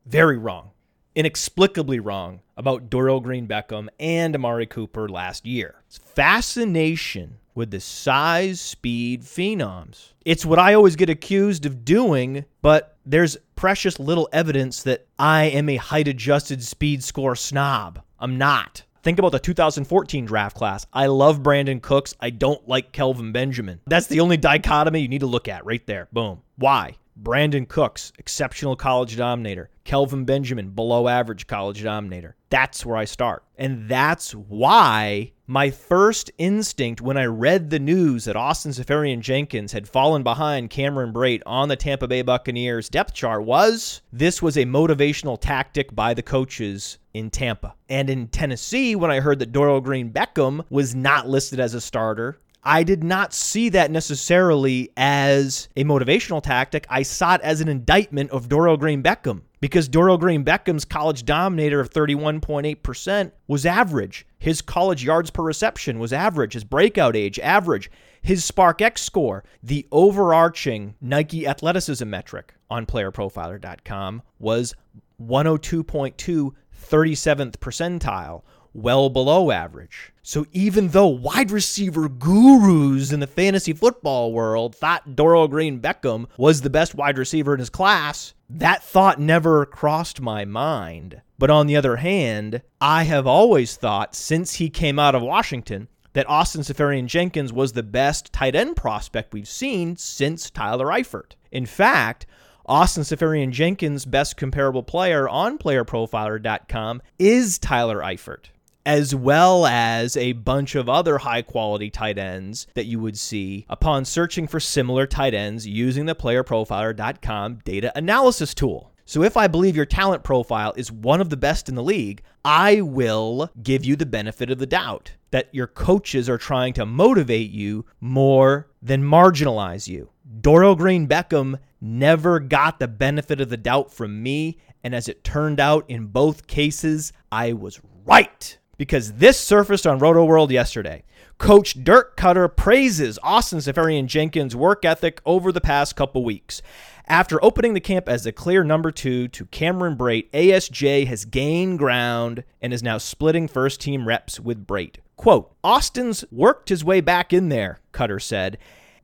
Very 0.05 0.37
wrong. 0.37 0.71
Inexplicably 1.15 1.99
wrong 1.99 2.41
about 2.57 2.89
Dorial 2.89 3.21
Green 3.21 3.47
Beckham 3.47 3.87
and 3.99 4.35
Amari 4.35 4.65
Cooper 4.65 5.07
last 5.07 5.45
year. 5.45 5.75
It's 5.87 5.97
fascination 5.97 7.37
with 7.55 7.71
the 7.71 7.79
size 7.79 8.59
speed 8.59 9.21
phenoms. 9.21 10.13
It's 10.25 10.45
what 10.45 10.59
I 10.59 10.73
always 10.73 10.95
get 10.95 11.09
accused 11.09 11.65
of 11.65 11.85
doing, 11.85 12.45
but 12.61 12.97
there's 13.05 13.37
precious 13.55 13.99
little 13.99 14.27
evidence 14.33 14.83
that 14.83 15.05
I 15.19 15.45
am 15.45 15.69
a 15.69 15.75
height 15.77 16.07
adjusted 16.07 16.63
speed 16.63 17.03
score 17.03 17.35
snob. 17.35 18.01
I'm 18.19 18.37
not. 18.37 18.83
Think 19.03 19.19
about 19.19 19.33
the 19.33 19.39
2014 19.39 20.25
draft 20.25 20.55
class. 20.55 20.85
I 20.93 21.07
love 21.07 21.43
Brandin 21.43 21.81
Cooks. 21.81 22.15
I 22.19 22.29
don't 22.29 22.67
like 22.67 22.93
Kelvin 22.93 23.33
Benjamin. 23.33 23.81
That's 23.85 24.07
the 24.07 24.21
only 24.21 24.37
dichotomy 24.37 25.01
you 25.01 25.09
need 25.09 25.19
to 25.19 25.27
look 25.27 25.47
at 25.47 25.65
right 25.65 25.85
there. 25.85 26.07
Boom. 26.13 26.41
Why? 26.55 26.95
Brandin 27.21 27.67
Cooks, 27.67 28.11
exceptional 28.17 28.75
college 28.75 29.17
dominator. 29.17 29.69
Kelvin 29.83 30.25
Benjamin, 30.25 30.69
below 30.69 31.07
average 31.07 31.47
college 31.47 31.83
dominator. 31.83 32.35
That's 32.49 32.85
where 32.85 32.97
I 32.97 33.05
start. 33.05 33.43
And 33.57 33.89
that's 33.89 34.33
why 34.33 35.33
my 35.45 35.71
first 35.71 36.31
instinct 36.37 37.01
when 37.01 37.17
I 37.17 37.25
read 37.25 37.69
the 37.69 37.79
news 37.79 38.25
that 38.25 38.35
Austin 38.35 38.71
Seferian 38.71 39.19
Jenkins 39.19 39.73
had 39.73 39.89
fallen 39.89 40.23
behind 40.23 40.69
Cameron 40.69 41.11
Brate 41.11 41.41
on 41.45 41.67
the 41.67 41.75
Tampa 41.75 42.07
Bay 42.07 42.21
Buccaneers 42.21 42.89
depth 42.89 43.13
chart 43.13 43.43
was 43.43 44.01
this 44.11 44.41
was 44.41 44.55
a 44.55 44.65
motivational 44.65 45.39
tactic 45.39 45.93
by 45.93 46.13
the 46.13 46.23
coaches 46.23 46.97
in 47.13 47.29
Tampa. 47.29 47.75
And 47.89 48.09
in 48.09 48.27
Tennessee, 48.29 48.95
when 48.95 49.11
I 49.11 49.19
heard 49.19 49.39
that 49.39 49.51
Dorial 49.51 49.83
Green 49.83 50.11
Beckham 50.11 50.65
was 50.69 50.95
not 50.95 51.27
listed 51.27 51.59
as 51.59 51.73
a 51.73 51.81
starter, 51.81 52.39
I 52.65 52.83
did 52.83 53.03
not 53.03 53.33
see 53.33 53.69
that 53.69 53.91
necessarily 53.91 54.89
as 54.95 55.67
a 55.75 55.83
motivational 55.83 56.41
tactic. 56.41 56.85
I 56.89 57.03
saw 57.03 57.35
it 57.35 57.41
as 57.41 57.59
an 57.59 57.67
indictment 57.67 58.31
of 58.31 58.47
Dorial 58.47 58.79
Green 58.79 59.03
Beckham 59.03 59.41
because 59.59 59.89
Dorial 59.89 60.19
Green 60.19 60.45
Beckham's 60.45 60.85
college 60.85 61.25
dominator 61.25 61.81
of 61.81 61.89
31.8% 61.89 63.31
was 63.47 63.65
average. 63.65 64.25
His 64.39 64.61
college 64.61 65.03
yards 65.03 65.29
per 65.29 65.43
reception 65.43 65.99
was 65.99 66.13
average. 66.13 66.53
His 66.53 66.63
breakout 66.63 67.15
age, 67.15 67.37
average. 67.39 67.91
His 68.21 68.45
Spark 68.45 68.81
X 68.81 69.01
score, 69.01 69.43
the 69.61 69.85
overarching 69.91 70.95
Nike 71.01 71.45
athleticism 71.45 72.09
metric 72.09 72.55
on 72.69 72.85
playerprofiler.com, 72.85 74.21
was 74.39 74.73
102.2, 75.21 76.51
37th 76.83 77.57
percentile 77.57 78.43
well 78.73 79.09
below 79.09 79.51
average. 79.51 80.11
So 80.21 80.45
even 80.51 80.89
though 80.89 81.07
wide 81.07 81.51
receiver 81.51 82.07
gurus 82.07 83.11
in 83.11 83.19
the 83.19 83.27
fantasy 83.27 83.73
football 83.73 84.31
world 84.31 84.75
thought 84.75 85.15
Dorial 85.15 85.49
Green 85.49 85.79
Beckham 85.79 86.27
was 86.37 86.61
the 86.61 86.69
best 86.69 86.95
wide 86.95 87.17
receiver 87.17 87.53
in 87.53 87.59
his 87.59 87.69
class, 87.69 88.33
that 88.49 88.83
thought 88.83 89.19
never 89.19 89.65
crossed 89.65 90.21
my 90.21 90.45
mind. 90.45 91.21
But 91.37 91.49
on 91.49 91.67
the 91.67 91.75
other 91.75 91.97
hand, 91.97 92.61
I 92.79 93.03
have 93.03 93.27
always 93.27 93.75
thought 93.75 94.15
since 94.15 94.55
he 94.55 94.69
came 94.69 94.97
out 94.97 95.15
of 95.15 95.21
Washington 95.21 95.89
that 96.13 96.29
Austin 96.29 96.61
Seferian 96.61 97.07
Jenkins 97.07 97.51
was 97.51 97.73
the 97.73 97.83
best 97.83 98.31
tight 98.31 98.55
end 98.55 98.75
prospect 98.75 99.33
we've 99.33 99.47
seen 99.47 99.97
since 99.97 100.49
Tyler 100.49 100.87
Eifert. 100.87 101.31
In 101.51 101.65
fact, 101.65 102.25
Austin 102.65 103.03
Seferian 103.03 103.51
Jenkins' 103.51 104.05
best 104.05 104.37
comparable 104.37 104.83
player 104.83 105.27
on 105.27 105.57
playerprofiler.com 105.57 107.01
is 107.19 107.59
Tyler 107.59 107.99
Eifert 107.99 108.45
as 108.85 109.15
well 109.15 109.65
as 109.65 110.17
a 110.17 110.33
bunch 110.33 110.75
of 110.75 110.89
other 110.89 111.19
high 111.19 111.41
quality 111.41 111.89
tight 111.89 112.17
ends 112.17 112.67
that 112.73 112.85
you 112.85 112.99
would 112.99 113.17
see 113.17 113.65
upon 113.69 114.05
searching 114.05 114.47
for 114.47 114.59
similar 114.59 115.07
tight 115.07 115.33
ends 115.33 115.65
using 115.67 116.05
the 116.05 116.15
playerprofiler.com 116.15 117.59
data 117.63 117.91
analysis 117.95 118.53
tool. 118.53 118.91
So, 119.05 119.21
if 119.23 119.35
I 119.35 119.47
believe 119.47 119.75
your 119.75 119.85
talent 119.85 120.23
profile 120.23 120.73
is 120.77 120.89
one 120.91 121.19
of 121.19 121.29
the 121.29 121.37
best 121.37 121.67
in 121.67 121.75
the 121.75 121.83
league, 121.83 122.23
I 122.45 122.79
will 122.79 123.51
give 123.61 123.83
you 123.83 123.97
the 123.97 124.05
benefit 124.05 124.49
of 124.49 124.59
the 124.59 124.65
doubt 124.65 125.11
that 125.31 125.49
your 125.51 125.67
coaches 125.67 126.29
are 126.29 126.37
trying 126.37 126.73
to 126.73 126.85
motivate 126.85 127.51
you 127.51 127.85
more 127.99 128.69
than 128.81 129.03
marginalize 129.03 129.89
you. 129.89 130.09
Dorial 130.39 130.77
Green 130.77 131.07
Beckham 131.07 131.59
never 131.81 132.39
got 132.39 132.79
the 132.79 132.87
benefit 132.87 133.41
of 133.41 133.49
the 133.49 133.57
doubt 133.57 133.91
from 133.91 134.23
me, 134.23 134.57
and 134.83 134.95
as 134.95 135.09
it 135.09 135.23
turned 135.23 135.59
out 135.59 135.83
in 135.89 136.07
both 136.07 136.47
cases, 136.47 137.11
I 137.29 137.51
was 137.53 137.81
right 138.05 138.57
because 138.77 139.13
this 139.13 139.39
surfaced 139.39 139.85
on 139.87 139.99
Roto 139.99 140.25
World 140.25 140.51
yesterday. 140.51 141.03
Coach 141.37 141.83
Dirk 141.83 142.15
Koetter 142.15 142.55
praises 142.55 143.19
Austin 143.21 143.59
Seferian 143.59 144.07
Jenkins' 144.07 144.55
work 144.55 144.85
ethic 144.85 145.21
over 145.25 145.51
the 145.51 145.61
past 145.61 145.95
couple 145.95 146.23
weeks. 146.23 146.61
After 147.07 147.43
opening 147.43 147.73
the 147.73 147.81
camp 147.81 148.07
as 148.07 148.23
the 148.23 148.31
clear 148.31 148.63
number 148.63 148.89
two 148.89 149.27
to 149.29 149.45
Cameron 149.47 149.97
Brate, 149.97 150.29
ASJ 150.31 151.05
has 151.07 151.25
gained 151.25 151.79
ground 151.79 152.43
and 152.61 152.71
is 152.71 152.81
now 152.81 152.97
splitting 152.97 153.47
first 153.47 153.81
team 153.81 154.07
reps 154.07 154.39
with 154.39 154.65
Brate. 154.65 154.97
Quote, 155.17 155.53
Austin's 155.63 156.23
worked 156.31 156.69
his 156.69 156.83
way 156.83 157.01
back 157.01 157.33
in 157.33 157.49
there, 157.49 157.79
Koetter 157.91 158.21
said. 158.21 158.57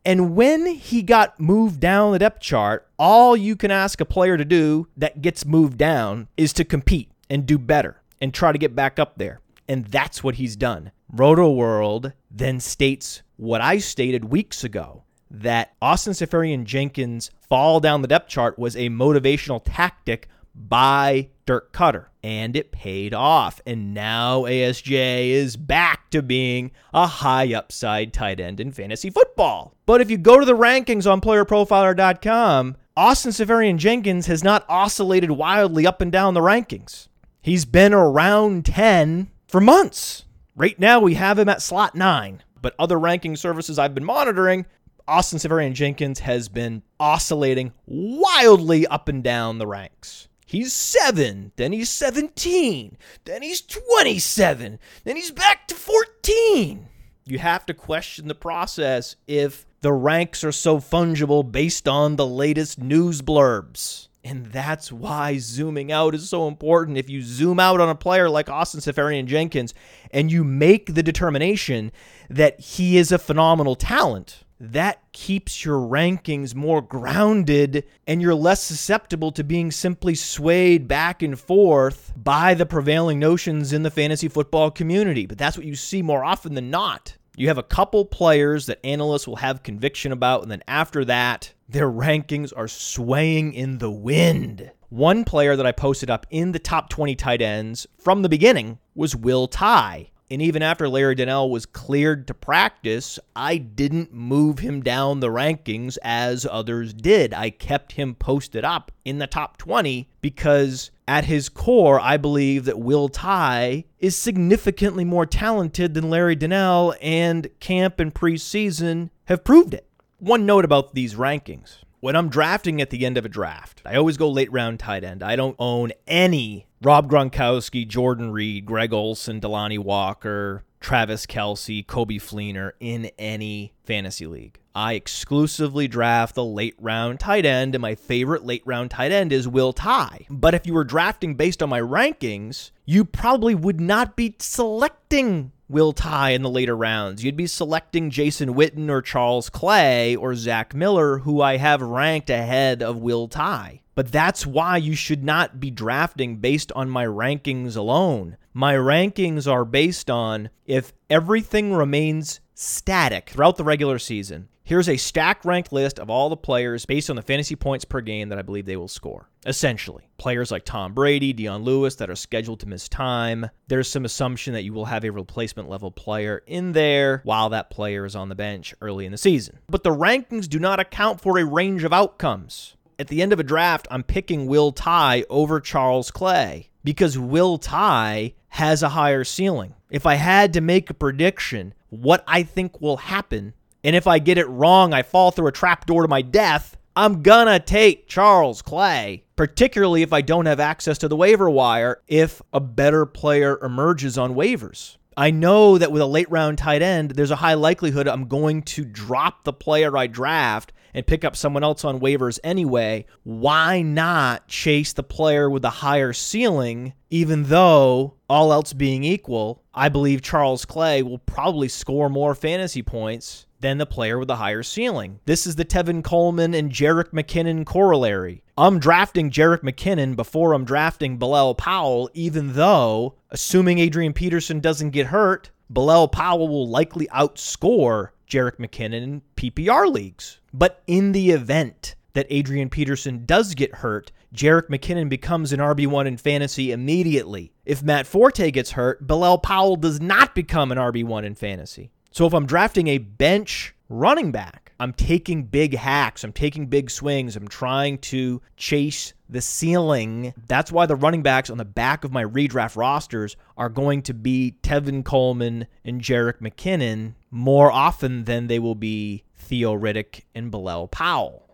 And 0.06 0.36
when 0.36 0.66
he 0.66 1.02
got 1.02 1.40
moved 1.40 1.82
down 1.82 2.14
the 2.14 2.20
depth 2.20 2.40
chart, 2.40 2.88
all 2.98 3.36
you 3.36 3.56
can 3.56 3.70
ask 3.70 4.00
a 4.00 4.06
player 4.06 4.38
to 4.38 4.46
do 4.46 4.88
that 4.96 5.22
gets 5.22 5.46
moved 5.46 5.78
down 5.78 6.30
is 6.38 6.54
to 6.54 6.64
compete 6.64 7.12
and 7.30 7.46
do 7.46 7.58
better 7.58 8.02
and 8.22 8.34
try 8.34 8.52
to 8.52 8.58
get 8.58 8.76
back 8.76 8.98
up 8.98 9.18
there. 9.18 9.42
And 9.70 9.86
that's 9.86 10.24
what 10.24 10.36
he's 10.36 10.56
done. 10.56 10.92
Roto 11.14 11.52
World 11.52 12.12
then 12.30 12.60
states 12.60 13.22
what 13.38 13.62
I 13.62 13.78
stated 13.78 14.26
weeks 14.26 14.64
ago 14.64 15.04
that 15.32 15.76
Austin 15.80 16.14
Seferian 16.14 16.66
Jenkins' 16.66 17.30
fall 17.48 17.80
down 17.80 18.02
the 18.02 18.08
depth 18.08 18.30
chart 18.30 18.58
was 18.58 18.76
a 18.76 18.90
motivational 18.90 19.62
tactic 19.64 20.28
by 20.56 21.30
Dirk 21.46 21.72
Koetter. 21.72 22.08
And 22.24 22.56
it 22.56 22.72
paid 22.72 23.14
off. 23.14 23.62
And 23.66 23.94
now 23.94 24.42
ASJ 24.42 25.30
is 25.30 25.56
back 25.56 26.10
to 26.10 26.24
being 26.24 26.72
a 26.92 27.06
high 27.06 27.54
upside 27.54 28.12
tight 28.12 28.40
end 28.40 28.60
in 28.60 28.72
fantasy 28.72 29.12
football. 29.12 29.76
But 29.86 30.02
if 30.02 30.10
you 30.10 30.18
go 30.18 30.40
to 30.40 30.46
the 30.46 30.58
rankings 30.58 31.10
on 31.10 31.22
playerprofiler.com, 31.22 32.76
Austin 32.98 33.32
Seferian 33.32 33.78
Jenkins 33.78 34.26
has 34.26 34.44
not 34.44 34.66
oscillated 34.68 35.32
wildly 35.32 35.86
up 35.86 36.02
and 36.02 36.12
down 36.12 36.34
the 36.34 36.42
rankings. 36.42 37.08
He's 37.42 37.66
been 37.66 37.94
around 37.94 38.66
10 38.66 39.30
for 39.50 39.60
months. 39.60 40.26
Right 40.56 40.80
now, 40.80 41.00
we 41.00 41.16
have 41.16 41.40
him 41.40 41.50
at 41.50 41.62
slot 41.62 41.96
nine, 41.96 42.44
but 42.62 42.76
other 42.78 43.00
ranking 43.00 43.36
services 43.36 43.80
I've 43.80 43.96
been 43.96 44.06
monitoring, 44.06 44.66
Austin 45.08 45.40
Seferian 45.40 45.74
Jenkins 45.74 46.20
has 46.20 46.50
been 46.50 46.84
oscillating 47.00 47.74
wildly 47.88 48.86
up 48.88 49.08
and 49.08 49.24
down 49.24 49.58
the 49.58 49.68
ranks. 49.68 50.28
He's 50.46 50.74
seven, 50.74 51.52
then 51.56 51.74
he's 51.74 51.90
17, 51.90 52.98
then 53.26 53.42
he's 53.42 53.62
27, 53.62 54.80
then 55.04 55.16
he's 55.16 55.32
back 55.32 55.68
to 55.68 55.76
14. 55.76 56.88
You 57.26 57.40
have 57.40 57.66
to 57.68 57.74
question 57.74 58.28
the 58.28 58.36
process 58.36 59.16
if 59.28 59.66
the 59.82 59.94
ranks 59.94 60.44
are 60.44 60.52
so 60.52 60.80
fungible 60.80 61.50
based 61.50 61.88
on 61.88 62.16
the 62.16 62.26
latest 62.26 62.80
news 62.80 63.22
blurbs. 63.22 64.09
And 64.30 64.46
that's 64.46 64.92
why 64.92 65.40
zooming 65.40 65.92
out 65.92 66.14
is 66.14 66.30
so 66.30 66.48
important. 66.48 67.00
If 67.00 67.10
you 67.10 67.24
zoom 67.24 67.60
out 67.60 67.82
on 67.82 67.90
a 67.90 67.96
player 67.96 68.30
like 68.30 68.48
Austin 68.48 68.80
Seferian 68.80 69.26
Jenkins 69.26 69.74
and 70.12 70.32
you 70.32 70.44
make 70.44 70.94
the 70.94 71.02
determination 71.02 71.92
that 72.30 72.60
he 72.60 72.98
is 72.98 73.12
a 73.12 73.18
phenomenal 73.18 73.74
talent, 73.74 74.44
that 74.60 75.02
keeps 75.14 75.66
your 75.66 75.80
rankings 75.80 76.54
more 76.54 76.80
grounded 76.80 77.86
and 78.06 78.22
you're 78.22 78.36
less 78.36 78.62
susceptible 78.62 79.32
to 79.32 79.44
being 79.44 79.72
simply 79.72 80.14
swayed 80.14 80.88
back 80.88 81.24
and 81.24 81.40
forth 81.40 82.14
by 82.16 82.54
the 82.54 82.68
prevailing 82.68 83.18
notions 83.18 83.74
in 83.74 83.82
the 83.82 83.90
fantasy 83.90 84.28
football 84.28 84.70
community. 84.70 85.26
But 85.26 85.40
that's 85.40 85.58
what 85.58 85.66
you 85.66 85.76
see 85.76 86.04
more 86.04 86.24
often 86.24 86.54
than 86.54 86.70
not. 86.70 87.18
You 87.36 87.48
have 87.48 87.58
a 87.58 87.64
couple 87.64 88.06
players 88.06 88.68
that 88.68 88.86
analysts 88.86 89.28
will 89.28 89.38
have 89.38 89.64
conviction 89.64 90.12
about, 90.12 90.44
and 90.44 90.52
then 90.52 90.62
after 90.68 91.04
that, 91.06 91.54
their 91.70 91.90
rankings 91.90 92.52
are 92.56 92.68
swaying 92.68 93.54
in 93.54 93.78
the 93.78 93.92
wind. 93.92 94.72
One 94.90 95.24
player 95.24 95.56
that 95.56 95.68
I 95.68 95.72
posted 95.72 96.10
up 96.10 96.26
in 96.32 96.52
the 96.52 96.60
top 96.60 96.90
20 96.90 97.16
tight 97.16 97.44
ends 97.44 97.86
from 98.00 98.24
the 98.24 98.30
beginning 98.30 98.80
was 98.96 99.16
Will 99.16 99.48
Tye. 99.48 100.10
And 100.32 100.42
even 100.42 100.62
after 100.62 100.88
Larry 100.88 101.16
Donnell 101.16 101.50
was 101.50 101.66
cleared 101.66 102.28
to 102.28 102.34
practice, 102.36 103.18
I 103.36 103.58
didn't 103.58 104.14
move 104.14 104.60
him 104.60 104.82
down 104.82 105.20
the 105.20 105.30
rankings 105.30 105.98
as 106.04 106.46
others 106.50 106.94
did. 106.94 107.34
I 107.34 107.50
kept 107.50 107.94
him 107.94 108.14
posted 108.14 108.64
up 108.64 108.92
in 109.06 109.18
the 109.18 109.26
top 109.26 109.58
20 109.58 110.08
because 110.22 110.92
at 111.08 111.26
his 111.26 111.50
core, 111.50 112.00
I 112.00 112.18
believe 112.18 112.66
that 112.66 112.80
Will 112.80 113.10
Tye 113.10 113.86
is 113.98 114.16
significantly 114.16 115.04
more 115.04 115.26
talented 115.26 115.96
than 115.96 116.12
Larry 116.12 116.36
Donnell, 116.36 116.94
and 117.02 117.50
camp 117.60 118.00
and 118.00 118.14
preseason 118.14 119.10
have 119.26 119.44
proved 119.44 119.74
it. 119.74 119.89
One 120.20 120.46
note 120.46 120.66
about 120.66 120.96
these 120.96 121.16
rankings. 121.16 121.78
When 122.02 122.18
I'm 122.18 122.28
drafting 122.28 122.82
at 122.82 122.90
the 122.90 123.06
end 123.06 123.18
of 123.18 123.24
a 123.24 123.30
draft, 123.30 123.82
I 123.86 123.96
always 123.96 124.18
go 124.18 124.30
late 124.30 124.52
round 124.52 124.78
tight 124.78 125.06
end. 125.06 125.24
I 125.24 125.38
don't 125.38 125.56
own 125.58 125.94
any 126.08 126.68
Rob 126.82 127.10
Gronkowski, 127.10 127.88
Jordan 127.88 128.32
Reed, 128.32 128.66
Greg 128.66 128.92
Olsen, 128.92 129.40
Delanie 129.40 129.80
Walker, 129.80 130.66
Travis 130.82 131.26
Kelce, 131.26 131.86
Coby 131.86 132.18
Fleener 132.18 132.72
in 132.82 133.12
any 133.18 133.72
fantasy 133.86 134.26
league. 134.26 134.60
I 134.76 134.94
exclusively 134.94 135.88
draft 135.88 136.36
the 136.36 136.44
late 136.44 136.76
round 136.80 137.22
tight 137.22 137.46
end, 137.46 137.74
and 137.74 137.82
my 137.82 137.96
favorite 137.96 138.46
late 138.46 138.64
round 138.66 138.92
tight 138.92 139.14
end 139.14 139.32
is 139.32 139.48
Will 139.48 139.72
Tye. 139.72 140.26
But 140.30 140.54
if 140.54 140.68
you 140.68 140.74
were 140.74 140.84
drafting 140.84 141.36
based 141.36 141.64
on 141.64 141.70
my 141.70 141.80
rankings, 141.80 142.72
you 142.86 143.06
probably 143.06 143.56
would 143.56 143.80
not 143.80 144.18
be 144.18 144.36
selecting 144.40 145.54
Will 145.70 145.94
Tye 145.94 146.32
in 146.32 146.42
the 146.42 146.50
later 146.50 146.76
rounds. 146.76 147.24
You'd 147.24 147.38
be 147.38 147.46
selecting 147.46 148.10
Jason 148.10 148.56
Witten 148.56 148.90
or 148.90 149.04
Charles 149.04 149.52
Clay 149.52 150.16
or 150.16 150.34
Zach 150.34 150.74
Miller, 150.74 151.20
who 151.20 151.42
I 151.42 151.58
have 151.58 151.82
ranked 151.84 152.32
ahead 152.32 152.82
of 152.82 152.98
Will 152.98 153.28
Tye. 153.28 153.82
But 153.94 154.12
that's 154.12 154.48
why 154.48 154.78
you 154.78 154.96
should 154.96 155.24
not 155.24 155.60
be 155.60 155.70
drafting 155.70 156.38
based 156.38 156.72
on 156.72 156.90
my 156.90 157.06
rankings 157.06 157.78
alone. 157.78 158.38
My 158.52 158.74
rankings 158.74 159.46
are 159.46 159.64
based 159.64 160.10
on 160.10 160.50
if 160.66 160.92
everything 161.08 161.74
remains 161.74 162.40
static 162.56 163.30
throughout 163.30 163.58
the 163.58 163.64
regular 163.64 164.00
season. 164.00 164.48
Here's 164.70 164.88
a 164.88 164.98
stack 164.98 165.46
ranked 165.46 165.74
list 165.74 165.98
of 165.98 166.12
all 166.12 166.30
the 166.30 166.38
players 166.38 166.86
based 166.86 167.10
on 167.10 167.16
the 167.16 167.24
fantasy 167.24 167.56
points 167.56 167.86
per 167.86 168.02
game 168.02 168.30
that 168.30 168.38
I 168.38 168.44
believe 168.44 168.68
they 168.68 168.78
will 168.78 168.88
score. 168.88 169.28
Essentially, 169.48 170.08
players 170.20 170.52
like 170.52 170.64
Tom 170.64 170.94
Brady, 170.94 171.34
Dion 171.34 171.64
Lewis 171.64 171.96
that 171.96 172.12
are 172.12 172.16
scheduled 172.16 172.60
to 172.60 172.68
miss 172.68 172.88
time. 172.88 173.50
There's 173.68 173.88
some 173.88 174.06
assumption 174.06 174.54
that 174.54 174.62
you 174.62 174.72
will 174.72 174.86
have 174.86 175.04
a 175.04 175.10
replacement 175.10 175.70
level 175.70 175.90
player 175.90 176.44
in 176.46 176.74
there 176.74 177.22
while 177.24 177.50
that 177.50 177.72
player 177.72 178.06
is 178.06 178.16
on 178.16 178.30
the 178.30 178.36
bench 178.36 178.76
early 178.80 179.08
in 179.08 179.12
the 179.12 179.18
season. 179.18 179.58
But 179.68 179.84
the 179.84 179.90
rankings 179.90 180.48
do 180.48 180.60
not 180.60 180.80
account 180.80 181.20
for 181.20 181.40
a 181.40 181.46
range 181.46 181.84
of 181.84 181.92
outcomes. 181.92 182.76
At 183.00 183.08
the 183.08 183.24
end 183.24 183.34
of 183.34 183.40
a 183.40 183.44
draft, 183.44 183.88
I'm 183.90 184.04
picking 184.04 184.46
Will 184.46 184.72
Tye 184.72 185.26
over 185.32 185.60
Charles 185.60 186.12
Clay 186.12 186.70
because 186.84 187.18
Will 187.18 187.58
Tye 187.58 188.36
has 188.50 188.84
a 188.84 188.90
higher 188.90 189.24
ceiling. 189.24 189.74
If 189.90 190.06
I 190.06 190.14
had 190.14 190.54
to 190.54 190.62
make 190.62 190.92
a 190.92 190.94
prediction, 190.94 191.74
what 191.90 192.24
I 192.28 192.44
think 192.44 192.80
will 192.80 192.98
happen 192.98 193.56
and 193.84 193.96
if 193.96 194.08
I 194.08 194.20
get 194.20 194.38
it 194.38 194.48
wrong, 194.48 194.94
I 194.94 195.04
fall 195.04 195.32
through 195.32 195.48
a 195.48 195.52
trapdoor 195.52 196.04
to 196.04 196.08
my 196.08 196.22
death. 196.22 196.78
I'm 196.96 197.22
gonna 197.22 197.60
take 197.60 198.08
Charles 198.08 198.62
Clay, 198.62 199.24
particularly 199.36 200.02
if 200.02 200.12
I 200.12 200.22
don't 200.22 200.48
have 200.48 200.60
access 200.60 200.98
to 200.98 201.08
the 201.08 201.16
waiver 201.16 201.50
wire, 201.50 202.02
if 202.08 202.42
a 202.52 202.60
better 202.60 203.06
player 203.06 203.58
emerges 203.64 204.18
on 204.18 204.36
waivers. 204.36 204.98
I 205.16 205.32
know 205.32 205.78
that 205.78 205.92
with 205.92 206.02
a 206.02 206.06
late 206.06 206.30
round 206.32 206.58
tight 206.58 206.82
end, 206.82 207.12
there's 207.12 207.32
a 207.32 207.38
high 207.38 207.54
likelihood 207.54 208.08
I'm 208.08 208.28
going 208.28 208.64
to 208.64 208.86
drop 208.86 209.44
the 209.44 209.54
player 209.54 209.98
I 209.98 210.08
draft 210.08 210.74
and 210.94 211.06
pick 211.06 211.24
up 211.24 211.36
someone 211.36 211.64
else 211.64 211.86
on 211.86 212.00
waivers 212.00 212.40
anyway. 212.44 213.06
Why 213.24 213.82
not 213.82 214.48
chase 214.48 214.94
the 214.94 215.04
player 215.04 215.50
with 215.50 215.62
the 215.62 215.70
higher 215.70 216.14
ceiling, 216.14 216.94
even 217.10 217.44
though, 217.44 218.16
all 218.30 218.52
else 218.54 218.74
being 218.74 219.04
equal, 219.04 219.64
I 219.74 219.90
believe 219.90 220.22
Charles 220.22 220.66
Clay 220.66 221.04
will 221.04 221.20
probably 221.20 221.68
score 221.68 222.10
more 222.10 222.34
fantasy 222.34 222.82
points 222.82 223.46
than 223.60 223.78
the 223.78 223.86
player 223.86 224.18
with 224.18 224.28
the 224.28 224.38
higher 224.38 224.64
ceiling. 224.64 225.20
This 225.26 225.46
is 225.46 225.56
the 225.56 225.66
Tevin 225.66 226.04
Coleman 226.04 226.54
and 226.54 226.72
Jerick 226.72 227.12
McKinnon 227.12 227.66
corollary. 227.66 228.44
I'm 228.58 228.80
drafting 228.80 229.32
Jerick 229.32 229.62
McKinnon 229.62 230.16
before 230.16 230.54
I'm 230.54 230.66
drafting 230.66 231.18
Bilal 231.18 231.56
Powell, 231.56 232.10
even 232.14 232.54
though, 232.54 233.16
assuming 233.30 233.80
Adrian 233.80 234.14
Peterson 234.14 234.60
doesn't 234.60 234.92
get 234.92 235.08
hurt, 235.08 235.52
Bilal 235.70 236.08
Powell 236.08 236.48
will 236.48 236.68
likely 236.68 237.08
outscore 237.08 238.10
Jerick 238.28 238.58
McKinnon 238.58 239.04
in 239.04 239.22
PPR 239.36 239.92
leagues. 239.92 240.40
But 240.54 240.82
in 240.88 241.12
the 241.12 241.32
event 241.32 241.96
that 242.14 242.28
Adrian 242.30 242.70
Peterson 242.70 243.26
does 243.26 243.56
get 243.56 243.76
hurt, 243.76 244.12
Jerick 244.34 244.68
McKinnon 244.70 245.10
becomes 245.10 245.52
an 245.54 245.60
RB1 245.60 246.06
in 246.06 246.18
fantasy 246.18 246.72
immediately. 246.72 247.52
If 247.66 247.82
Matt 247.82 248.06
Forte 248.08 248.52
gets 248.52 248.72
hurt, 248.72 249.06
Bilal 249.06 249.40
Powell 249.40 249.76
does 249.76 250.00
not 250.00 250.36
become 250.36 250.72
an 250.72 250.78
RB1 250.78 251.24
in 251.24 251.36
fantasy. 251.36 251.92
So 252.12 252.26
if 252.26 252.34
I'm 252.34 252.48
drafting 252.48 252.88
a 252.88 252.98
bench 252.98 253.76
running 253.88 254.32
back, 254.32 254.72
I'm 254.80 254.94
taking 254.94 255.44
big 255.44 255.76
hacks, 255.76 256.24
I'm 256.24 256.32
taking 256.32 256.68
big 256.68 256.90
swings, 256.90 257.36
I'm 257.36 257.48
trying 257.48 257.98
to 258.00 258.42
chase 258.58 259.14
the 259.30 259.42
ceiling. 259.42 260.34
That's 260.48 260.72
why 260.72 260.86
the 260.86 260.96
running 260.96 261.22
backs 261.22 261.50
on 261.50 261.58
the 261.58 261.66
back 261.66 262.04
of 262.04 262.12
my 262.12 262.24
redraft 262.24 262.76
rosters 262.76 263.36
are 263.58 263.70
going 263.70 264.02
to 264.04 264.14
be 264.14 264.56
Tevin 264.64 265.04
Coleman 265.04 265.68
and 265.84 266.02
Jerick 266.02 266.40
McKinnon 266.40 267.14
more 267.30 267.72
often 267.72 268.24
than 268.24 268.48
they 268.48 268.58
will 268.58 268.76
be 268.76 269.24
Theo 269.36 269.78
Riddick 269.78 270.22
and 270.34 270.50
Bilal 270.50 270.88
Powell. 270.88 271.46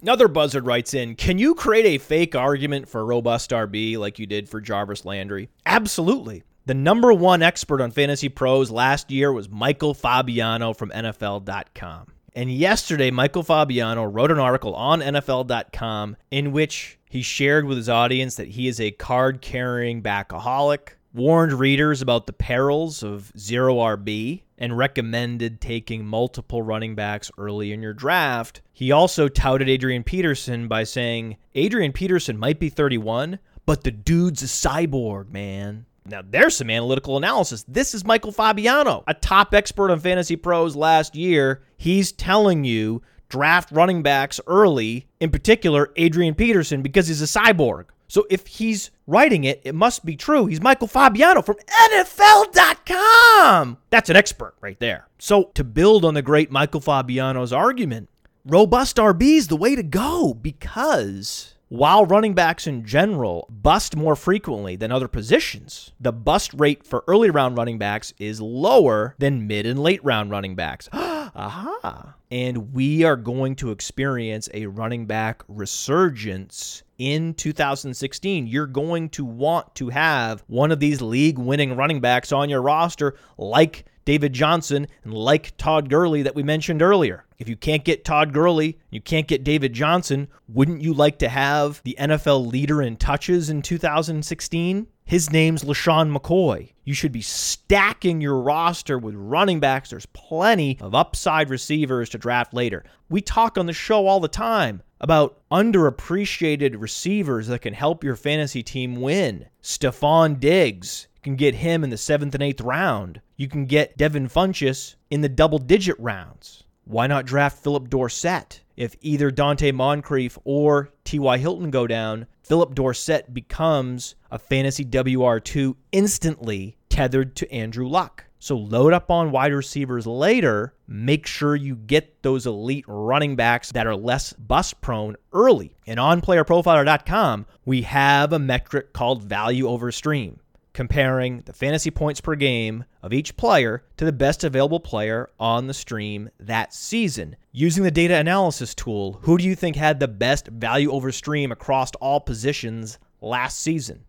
Another 0.00 0.28
buzzard 0.28 0.64
writes 0.64 0.94
in 0.94 1.16
Can 1.16 1.38
you 1.38 1.54
create 1.54 1.86
a 1.86 1.98
fake 1.98 2.36
argument 2.36 2.88
for 2.88 3.04
robust 3.04 3.50
RB 3.50 3.98
like 3.98 4.18
you 4.18 4.26
did 4.26 4.48
for 4.48 4.60
Jarvis 4.60 5.04
Landry? 5.04 5.48
Absolutely. 5.66 6.44
The 6.66 6.74
number 6.74 7.12
one 7.12 7.42
expert 7.42 7.80
on 7.80 7.90
fantasy 7.90 8.28
pros 8.28 8.70
last 8.70 9.10
year 9.10 9.32
was 9.32 9.48
Michael 9.48 9.94
Fabiano 9.94 10.72
from 10.72 10.90
NFL.com. 10.90 12.12
And 12.34 12.52
yesterday, 12.52 13.10
Michael 13.10 13.42
Fabiano 13.42 14.04
wrote 14.04 14.30
an 14.30 14.38
article 14.38 14.74
on 14.74 15.00
NFL.com 15.00 16.16
in 16.30 16.52
which 16.52 16.98
he 17.08 17.22
shared 17.22 17.64
with 17.64 17.78
his 17.78 17.88
audience 17.88 18.36
that 18.36 18.48
he 18.48 18.68
is 18.68 18.80
a 18.80 18.92
card 18.92 19.40
carrying 19.40 20.02
backaholic, 20.02 20.90
warned 21.12 21.54
readers 21.54 22.02
about 22.02 22.26
the 22.26 22.32
perils 22.32 23.02
of 23.02 23.32
zero 23.36 23.76
RB, 23.76 24.42
and 24.58 24.76
recommended 24.76 25.60
taking 25.60 26.04
multiple 26.04 26.62
running 26.62 26.94
backs 26.94 27.30
early 27.38 27.72
in 27.72 27.80
your 27.80 27.94
draft. 27.94 28.60
He 28.72 28.92
also 28.92 29.28
touted 29.28 29.68
Adrian 29.68 30.02
Peterson 30.02 30.68
by 30.68 30.84
saying 30.84 31.36
Adrian 31.54 31.92
Peterson 31.92 32.36
might 32.36 32.58
be 32.58 32.68
31, 32.68 33.38
but 33.64 33.84
the 33.84 33.90
dude's 33.90 34.42
a 34.42 34.46
cyborg, 34.46 35.30
man. 35.30 35.86
Now, 36.04 36.22
there's 36.28 36.56
some 36.56 36.70
analytical 36.70 37.16
analysis. 37.16 37.64
This 37.68 37.94
is 37.94 38.04
Michael 38.04 38.32
Fabiano, 38.32 39.04
a 39.06 39.14
top 39.14 39.54
expert 39.54 39.90
on 39.90 40.00
fantasy 40.00 40.36
pros 40.36 40.74
last 40.74 41.14
year. 41.14 41.62
He's 41.76 42.12
telling 42.12 42.64
you 42.64 43.02
draft 43.28 43.70
running 43.70 44.02
backs 44.02 44.40
early, 44.46 45.06
in 45.20 45.30
particular, 45.30 45.92
Adrian 45.96 46.34
Peterson, 46.34 46.80
because 46.82 47.08
he's 47.08 47.22
a 47.22 47.26
cyborg. 47.26 47.86
So 48.08 48.26
if 48.30 48.46
he's 48.46 48.90
writing 49.06 49.44
it, 49.44 49.60
it 49.64 49.74
must 49.74 50.04
be 50.04 50.16
true. 50.16 50.46
He's 50.46 50.60
Michael 50.62 50.88
Fabiano 50.88 51.42
from 51.42 51.56
NFL.com. 51.92 53.78
That's 53.90 54.10
an 54.10 54.16
expert 54.16 54.54
right 54.60 54.80
there. 54.80 55.06
So 55.18 55.44
to 55.54 55.62
build 55.62 56.04
on 56.04 56.14
the 56.14 56.22
great 56.22 56.50
Michael 56.50 56.80
Fabiano's 56.80 57.52
argument, 57.52 58.08
robust 58.46 58.96
RB 58.96 59.36
is 59.36 59.48
the 59.48 59.56
way 59.56 59.76
to 59.76 59.82
go 59.82 60.32
because 60.32 61.54
while 61.68 62.06
running 62.06 62.32
backs 62.32 62.66
in 62.66 62.86
general 62.86 63.46
bust 63.50 63.94
more 63.94 64.16
frequently 64.16 64.74
than 64.74 64.90
other 64.90 65.08
positions, 65.08 65.92
the 66.00 66.12
bust 66.12 66.54
rate 66.54 66.86
for 66.86 67.04
early 67.06 67.28
round 67.28 67.58
running 67.58 67.76
backs 67.76 68.14
is 68.18 68.40
lower 68.40 69.14
than 69.18 69.46
mid 69.46 69.66
and 69.66 69.78
late 69.78 70.02
round 70.02 70.30
running 70.30 70.54
backs. 70.54 70.88
Aha. 71.38 72.16
And 72.32 72.74
we 72.74 73.04
are 73.04 73.16
going 73.16 73.54
to 73.56 73.70
experience 73.70 74.48
a 74.52 74.66
running 74.66 75.06
back 75.06 75.44
resurgence 75.46 76.82
in 76.98 77.32
2016. 77.34 78.48
You're 78.48 78.66
going 78.66 79.08
to 79.10 79.24
want 79.24 79.72
to 79.76 79.88
have 79.88 80.42
one 80.48 80.72
of 80.72 80.80
these 80.80 81.00
league 81.00 81.38
winning 81.38 81.76
running 81.76 82.00
backs 82.00 82.32
on 82.32 82.50
your 82.50 82.60
roster, 82.60 83.14
like 83.38 83.84
David 84.04 84.32
Johnson 84.32 84.88
and 85.04 85.14
like 85.14 85.56
Todd 85.56 85.88
Gurley 85.88 86.22
that 86.22 86.34
we 86.34 86.42
mentioned 86.42 86.82
earlier. 86.82 87.24
If 87.38 87.48
you 87.48 87.56
can't 87.56 87.84
get 87.84 88.04
Todd 88.04 88.32
Gurley, 88.32 88.78
you 88.90 89.00
can't 89.00 89.28
get 89.28 89.44
David 89.44 89.72
Johnson, 89.72 90.26
wouldn't 90.48 90.82
you 90.82 90.92
like 90.92 91.18
to 91.18 91.28
have 91.28 91.80
the 91.84 91.96
NFL 91.98 92.50
leader 92.50 92.82
in 92.82 92.96
touches 92.96 93.48
in 93.48 93.62
2016? 93.62 94.86
His 95.04 95.30
name's 95.30 95.62
LeSean 95.62 96.14
McCoy. 96.14 96.72
You 96.84 96.94
should 96.94 97.12
be 97.12 97.22
stacking 97.22 98.20
your 98.20 98.40
roster 98.40 98.98
with 98.98 99.14
running 99.14 99.60
backs. 99.60 99.90
There's 99.90 100.06
plenty 100.06 100.78
of 100.80 100.94
upside 100.94 101.48
receivers 101.48 102.08
to 102.10 102.18
draft 102.18 102.52
later. 102.52 102.84
We 103.08 103.20
talk 103.20 103.56
on 103.56 103.66
the 103.66 103.72
show 103.72 104.06
all 104.06 104.20
the 104.20 104.28
time 104.28 104.82
about 105.00 105.40
underappreciated 105.50 106.80
receivers 106.80 107.46
that 107.46 107.62
can 107.62 107.72
help 107.72 108.02
your 108.02 108.16
fantasy 108.16 108.62
team 108.64 108.96
win. 108.96 109.46
Stefon 109.62 110.40
Diggs 110.40 111.06
you 111.18 111.22
can 111.22 111.36
get 111.36 111.56
him 111.56 111.82
in 111.82 111.90
the 111.90 111.96
seventh 111.96 112.34
and 112.34 112.42
eighth 112.44 112.60
round. 112.60 113.20
You 113.36 113.48
can 113.48 113.66
get 113.66 113.96
Devin 113.96 114.28
Funchess 114.28 114.94
in 115.10 115.20
the 115.20 115.28
double 115.28 115.58
digit 115.58 115.96
rounds. 115.98 116.62
Why 116.88 117.06
not 117.06 117.26
draft 117.26 117.62
Phillip 117.62 117.90
Dorsett? 117.90 118.62
If 118.74 118.96
either 119.02 119.30
Donte 119.30 119.74
Moncrief 119.74 120.38
or 120.44 120.88
T.Y. 121.04 121.36
Hilton 121.36 121.70
go 121.70 121.86
down, 121.86 122.24
Phillip 122.42 122.74
Dorsett 122.74 123.34
becomes 123.34 124.14
a 124.30 124.38
fantasy 124.38 124.86
WR2 124.86 125.76
instantly 125.92 126.78
tethered 126.88 127.36
to 127.36 127.52
Andrew 127.52 127.86
Luck. 127.86 128.24
So 128.38 128.56
load 128.56 128.94
up 128.94 129.10
on 129.10 129.32
wide 129.32 129.52
receivers 129.52 130.06
later. 130.06 130.72
Make 130.86 131.26
sure 131.26 131.54
you 131.54 131.76
get 131.76 132.22
those 132.22 132.46
elite 132.46 132.86
running 132.88 133.36
backs 133.36 133.70
that 133.72 133.86
are 133.86 133.94
less 133.94 134.32
bust 134.32 134.80
prone 134.80 135.16
early. 135.34 135.76
And 135.86 136.00
on 136.00 136.22
playerprofiler.com, 136.22 137.44
we 137.66 137.82
have 137.82 138.32
a 138.32 138.38
metric 138.38 138.94
called 138.94 139.24
value 139.24 139.68
over 139.68 139.92
stream 139.92 140.40
comparing 140.78 141.40
the 141.40 141.52
fantasy 141.52 141.90
points 141.90 142.20
per 142.20 142.36
game 142.36 142.84
of 143.02 143.12
each 143.12 143.36
player 143.36 143.82
to 143.96 144.04
the 144.04 144.12
best 144.12 144.44
available 144.44 144.78
player 144.78 145.28
on 145.40 145.66
the 145.66 145.74
stream 145.74 146.30
that 146.38 146.72
season. 146.72 147.34
Using 147.50 147.82
the 147.82 147.90
data 147.90 148.14
analysis 148.14 148.76
tool, 148.76 149.18
who 149.22 149.38
do 149.38 149.44
you 149.44 149.56
think 149.56 149.74
had 149.74 149.98
the 149.98 150.06
best 150.06 150.46
value 150.46 150.92
over 150.92 151.10
stream 151.10 151.50
across 151.50 151.90
all 152.00 152.20
positions 152.20 153.00
last 153.20 153.58
season. 153.58 154.04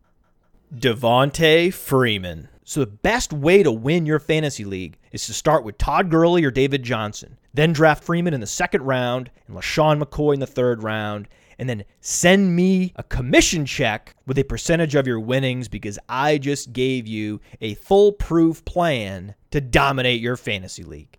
Devonta 0.72 1.74
Freeman. 1.74 2.50
So 2.64 2.82
the 2.82 2.86
best 2.86 3.34
way 3.34 3.64
to 3.64 3.72
win 3.72 4.06
your 4.06 4.20
fantasy 4.20 4.64
league 4.64 5.00
is 5.12 5.26
to 5.26 5.34
start 5.34 5.64
with 5.64 5.80
Todd 5.80 6.12
Gurley 6.12 6.46
or 6.46 6.52
David 6.52 6.84
Johnson, 6.84 7.40
then 7.52 7.74
draft 7.74 8.04
Freeman 8.04 8.36
in 8.36 8.42
the 8.42 8.46
second 8.46 8.84
round 8.84 9.32
and 9.48 9.58
LeSean 9.58 10.00
McCoy 10.00 10.36
in 10.36 10.40
the 10.40 10.46
third 10.46 10.84
round, 10.84 11.28
and 11.60 11.70
then 11.70 11.84
send 12.00 12.56
me 12.56 12.94
a 12.96 13.04
commission 13.04 13.66
check 13.66 14.16
with 14.26 14.40
a 14.40 14.44
percentage 14.44 14.96
of 14.96 15.06
your 15.06 15.20
winnings 15.20 15.68
because 15.68 16.00
I 16.08 16.38
just 16.38 16.74
gave 16.74 17.06
you 17.06 17.42
a 17.62 17.76
foolproof 17.76 18.64
plan 18.66 19.36
to 19.52 19.62
dominate 19.62 20.22
your 20.22 20.38
fantasy 20.38 20.84
league. 20.84 21.18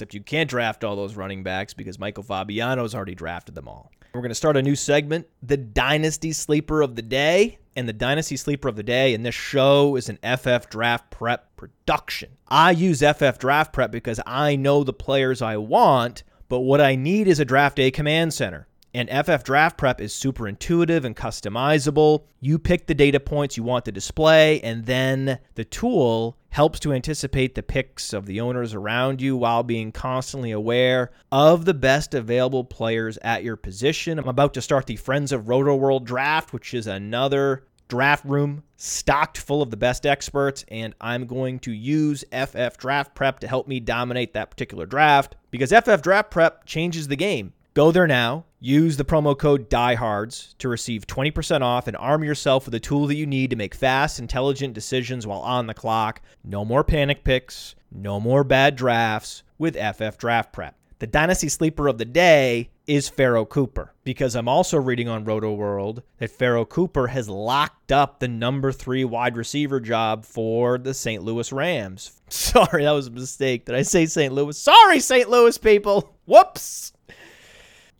Except 0.00 0.14
you 0.14 0.22
can't 0.22 0.48
draft 0.48 0.82
all 0.82 0.96
those 0.96 1.14
running 1.14 1.42
backs 1.42 1.74
because 1.74 1.98
Michael 1.98 2.22
Fabiano's 2.22 2.94
already 2.94 3.14
drafted 3.14 3.54
them 3.54 3.68
all. 3.68 3.92
We're 4.14 4.22
going 4.22 4.30
to 4.30 4.34
start 4.34 4.56
a 4.56 4.62
new 4.62 4.74
segment, 4.74 5.26
the 5.42 5.58
Dynasty 5.58 6.32
Sleeper 6.32 6.80
of 6.80 6.96
the 6.96 7.02
Day. 7.02 7.58
And 7.76 7.86
the 7.86 7.92
Dynasty 7.92 8.38
Sleeper 8.38 8.68
of 8.68 8.76
the 8.76 8.82
Day 8.82 9.12
in 9.12 9.24
this 9.24 9.34
show 9.34 9.96
is 9.96 10.08
an 10.08 10.18
FF 10.24 10.70
Draft 10.70 11.10
Prep 11.10 11.54
production. 11.56 12.30
I 12.48 12.70
use 12.70 13.02
FF 13.02 13.38
Draft 13.38 13.74
Prep 13.74 13.90
because 13.90 14.18
I 14.26 14.56
know 14.56 14.84
the 14.84 14.94
players 14.94 15.42
I 15.42 15.58
want, 15.58 16.22
but 16.48 16.60
what 16.60 16.80
I 16.80 16.96
need 16.96 17.28
is 17.28 17.38
a 17.38 17.44
Draft 17.44 17.76
Day 17.76 17.90
Command 17.90 18.32
Center. 18.32 18.68
And 18.92 19.08
FF 19.08 19.44
Draft 19.44 19.78
Prep 19.78 20.00
is 20.00 20.12
super 20.12 20.48
intuitive 20.48 21.04
and 21.04 21.14
customizable. 21.14 22.24
You 22.40 22.58
pick 22.58 22.86
the 22.86 22.94
data 22.94 23.20
points 23.20 23.56
you 23.56 23.62
want 23.62 23.84
to 23.84 23.92
display, 23.92 24.60
and 24.62 24.84
then 24.84 25.38
the 25.54 25.64
tool 25.64 26.36
helps 26.48 26.80
to 26.80 26.92
anticipate 26.92 27.54
the 27.54 27.62
picks 27.62 28.12
of 28.12 28.26
the 28.26 28.40
owners 28.40 28.74
around 28.74 29.22
you 29.22 29.36
while 29.36 29.62
being 29.62 29.92
constantly 29.92 30.50
aware 30.50 31.12
of 31.30 31.64
the 31.64 31.74
best 31.74 32.14
available 32.14 32.64
players 32.64 33.16
at 33.22 33.44
your 33.44 33.56
position. 33.56 34.18
I'm 34.18 34.28
about 34.28 34.54
to 34.54 34.62
start 34.62 34.86
the 34.86 34.96
Friends 34.96 35.30
of 35.30 35.48
Roto 35.48 35.76
World 35.76 36.04
draft, 36.04 36.52
which 36.52 36.74
is 36.74 36.88
another 36.88 37.62
draft 37.86 38.24
room 38.24 38.62
stocked 38.76 39.38
full 39.38 39.62
of 39.62 39.70
the 39.70 39.76
best 39.76 40.06
experts, 40.06 40.64
and 40.68 40.94
I'm 41.00 41.26
going 41.26 41.60
to 41.60 41.72
use 41.72 42.24
FF 42.32 42.76
Draft 42.78 43.14
Prep 43.14 43.40
to 43.40 43.48
help 43.48 43.68
me 43.68 43.78
dominate 43.78 44.32
that 44.34 44.50
particular 44.50 44.86
draft 44.86 45.36
because 45.52 45.70
FF 45.70 46.02
Draft 46.02 46.30
Prep 46.32 46.64
changes 46.64 47.06
the 47.06 47.16
game. 47.16 47.52
Go 47.72 47.92
there 47.92 48.08
now. 48.08 48.46
Use 48.58 48.96
the 48.96 49.04
promo 49.04 49.38
code 49.38 49.70
DIEHARDS 49.70 50.56
to 50.58 50.68
receive 50.68 51.06
20% 51.06 51.62
off 51.62 51.86
and 51.86 51.96
arm 51.96 52.24
yourself 52.24 52.64
with 52.64 52.74
a 52.74 52.80
tool 52.80 53.06
that 53.06 53.14
you 53.14 53.26
need 53.26 53.50
to 53.50 53.56
make 53.56 53.76
fast, 53.76 54.18
intelligent 54.18 54.74
decisions 54.74 55.24
while 55.24 55.38
on 55.38 55.68
the 55.68 55.74
clock. 55.74 56.20
No 56.42 56.64
more 56.64 56.82
panic 56.82 57.22
picks, 57.22 57.76
no 57.92 58.18
more 58.18 58.42
bad 58.42 58.74
drafts 58.74 59.44
with 59.56 59.76
FF 59.76 60.18
Draft 60.18 60.52
Prep. 60.52 60.74
The 60.98 61.06
dynasty 61.06 61.48
sleeper 61.48 61.86
of 61.86 61.96
the 61.96 62.04
day 62.04 62.70
is 62.88 63.08
Pharoh 63.08 63.44
Cooper 63.46 63.94
because 64.02 64.34
I'm 64.34 64.48
also 64.48 64.76
reading 64.76 65.08
on 65.08 65.24
Roto 65.24 65.54
World 65.54 66.02
that 66.18 66.32
Pharoh 66.32 66.64
Cooper 66.64 67.06
has 67.06 67.28
locked 67.28 67.92
up 67.92 68.18
the 68.18 68.28
number 68.28 68.72
three 68.72 69.04
wide 69.04 69.36
receiver 69.36 69.78
job 69.78 70.24
for 70.24 70.76
the 70.76 70.92
St. 70.92 71.22
Louis 71.22 71.52
Rams. 71.52 72.20
Sorry, 72.28 72.82
that 72.82 72.90
was 72.90 73.06
a 73.06 73.12
mistake. 73.12 73.66
Did 73.66 73.76
I 73.76 73.82
say 73.82 74.06
St. 74.06 74.34
Louis? 74.34 74.58
Sorry, 74.58 74.98
St. 74.98 75.30
Louis 75.30 75.56
people. 75.56 76.16
Whoops 76.26 76.92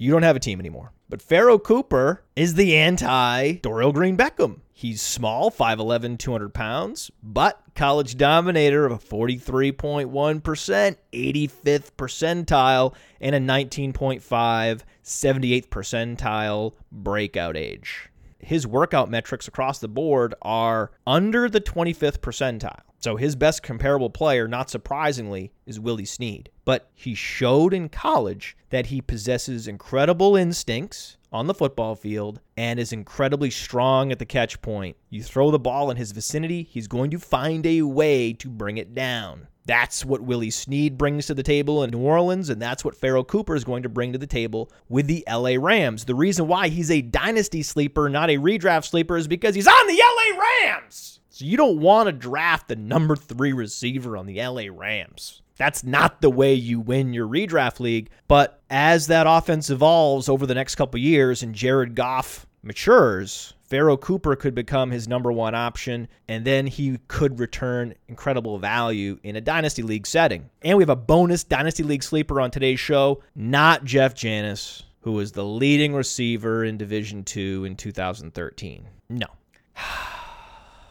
you 0.01 0.11
don't 0.11 0.23
have 0.23 0.35
a 0.35 0.41
team 0.41 0.59
anymore. 0.59 0.95
But 1.11 1.21
Pharoh 1.21 1.59
Cooper 1.59 2.25
is 2.35 2.55
the 2.55 2.75
anti 2.75 3.57
Dorial 3.57 3.93
Green 3.93 4.17
Beckham. 4.17 4.61
He's 4.73 5.03
small, 5.03 5.51
5'11, 5.51 6.19
200 6.19 6.55
pounds, 6.55 7.11
but 7.23 7.61
college 7.75 8.17
dominator 8.17 8.87
of 8.87 8.93
a 8.93 8.99
43.1%, 8.99 10.97
85th 11.13 11.91
percentile, 11.99 12.95
and 13.21 13.35
a 13.35 13.41
19.5, 13.41 14.81
78th 15.05 15.69
percentile 15.69 16.73
breakout 16.91 17.59
age. 17.59 18.09
His 18.39 18.67
workout 18.67 19.11
metrics 19.11 19.47
across 19.47 19.81
the 19.81 19.89
board 19.89 20.35
are 20.41 20.93
under 21.07 21.51
the 21.51 21.61
25th 21.61 22.21
percentile. 22.21 22.90
So 23.01 23.17
his 23.17 23.35
best 23.35 23.63
comparable 23.63 24.11
player, 24.11 24.47
not 24.47 24.69
surprisingly, 24.69 25.53
is 25.65 25.81
Willie 25.81 26.05
Snead. 26.05 26.51
But 26.67 26.91
he 26.95 27.15
showed 27.15 27.73
in 27.73 27.89
college 27.89 28.57
that 28.69 28.87
he 28.87 29.01
possesses 29.01 29.67
incredible 29.67 30.37
instincts 30.37 31.17
on 31.33 31.47
the 31.47 31.55
football 31.55 31.95
field 31.95 32.41
and 32.59 32.79
is 32.79 32.93
incredibly 32.93 33.51
strong 33.51 34.13
at 34.13 34.19
the 34.19 34.27
catch 34.27 34.61
point. 34.61 34.97
You 35.09 35.23
throw 35.23 35.51
the 35.51 35.59
ball 35.59 35.91
in 35.91 35.97
his 35.97 36.13
vicinity, 36.13 36.63
he's 36.63 36.89
going 36.89 37.11
to 37.13 37.19
find 37.19 37.65
a 37.65 37.83
way 37.83 38.35
to 38.35 38.51
bring 38.51 38.77
it 38.77 38.95
down. 38.95 39.47
That's 39.65 40.05
what 40.05 40.23
Willie 40.23 40.51
Snead 40.51 40.99
brings 40.99 41.27
to 41.27 41.35
the 41.35 41.43
table 41.43 41.83
in 41.83 41.91
New 41.91 42.01
Orleans, 42.01 42.51
and 42.51 42.61
that's 42.61 42.85
what 42.85 42.97
Pharoh 42.97 43.25
Cooper 43.25 43.55
is 43.55 43.65
going 43.65 43.83
to 43.85 43.89
bring 43.89 44.13
to 44.13 44.19
the 44.19 44.27
table 44.27 44.71
with 44.89 45.07
the 45.07 45.25
LA 45.31 45.55
Rams. 45.59 46.05
The 46.05 46.15
reason 46.15 46.49
why 46.49 46.69
he's 46.69 46.91
a 46.91 47.03
dynasty 47.03 47.63
sleeper, 47.63 48.09
not 48.09 48.31
a 48.31 48.37
redraft 48.37 48.87
sleeper, 48.87 49.17
is 49.17 49.29
because 49.29 49.55
he's 49.55 49.69
on 49.69 49.87
the 49.87 50.03
LA 50.03 50.43
Rams. 50.43 51.20
So 51.41 51.47
you 51.47 51.57
don't 51.57 51.81
want 51.81 52.07
to 52.07 52.13
draft 52.13 52.69
the 52.69 52.77
number 52.77 53.17
three 53.17 53.55
receiver 53.55 54.15
on 54.15 54.27
the 54.27 54.47
LA 54.47 54.65
Rams. 54.71 55.41
That's 55.57 55.83
not 55.83 56.21
the 56.21 56.29
way 56.29 56.53
you 56.53 56.81
win 56.81 57.15
your 57.15 57.27
redraft 57.27 57.81
league. 57.81 58.11
But 58.29 58.61
as 58.69 59.07
that 59.07 59.27
offense 59.27 59.71
evolves 59.71 60.29
over 60.29 60.45
the 60.45 60.55
next 60.55 60.75
couple 60.75 61.01
years 61.01 61.43
and 61.43 61.55
Jared 61.55 61.95
Goff 61.95 62.45
matures, 62.63 63.55
Pharoh 63.63 63.97
Cooper 63.97 64.37
could 64.37 64.55
become 64.55 64.91
his 64.91 65.09
number 65.09 65.33
one 65.33 65.55
option, 65.55 66.09
and 66.29 66.45
then 66.45 66.67
he 66.67 66.99
could 67.09 67.39
return 67.39 67.95
incredible 68.07 68.59
value 68.59 69.19
in 69.23 69.35
a 69.35 69.41
Dynasty 69.41 69.83
League 69.83 70.07
setting. 70.07 70.51
And 70.61 70.77
we 70.77 70.83
have 70.83 70.91
a 70.91 70.95
bonus 70.95 71.43
Dynasty 71.43 71.85
League 71.85 72.03
sleeper 72.03 72.39
on 72.39 72.51
today's 72.51 72.81
show, 72.81 73.23
not 73.35 73.87
Jeff 73.87 74.15
Janis, 74.15 74.83
who 75.01 75.13
was 75.13 75.33
the 75.33 75.47
leading 75.47 75.95
receiver 75.95 76.65
in 76.67 76.77
Division 76.77 77.25
Two 77.25 77.65
in 77.65 77.77
2013. 77.77 78.87
No. 79.09 79.27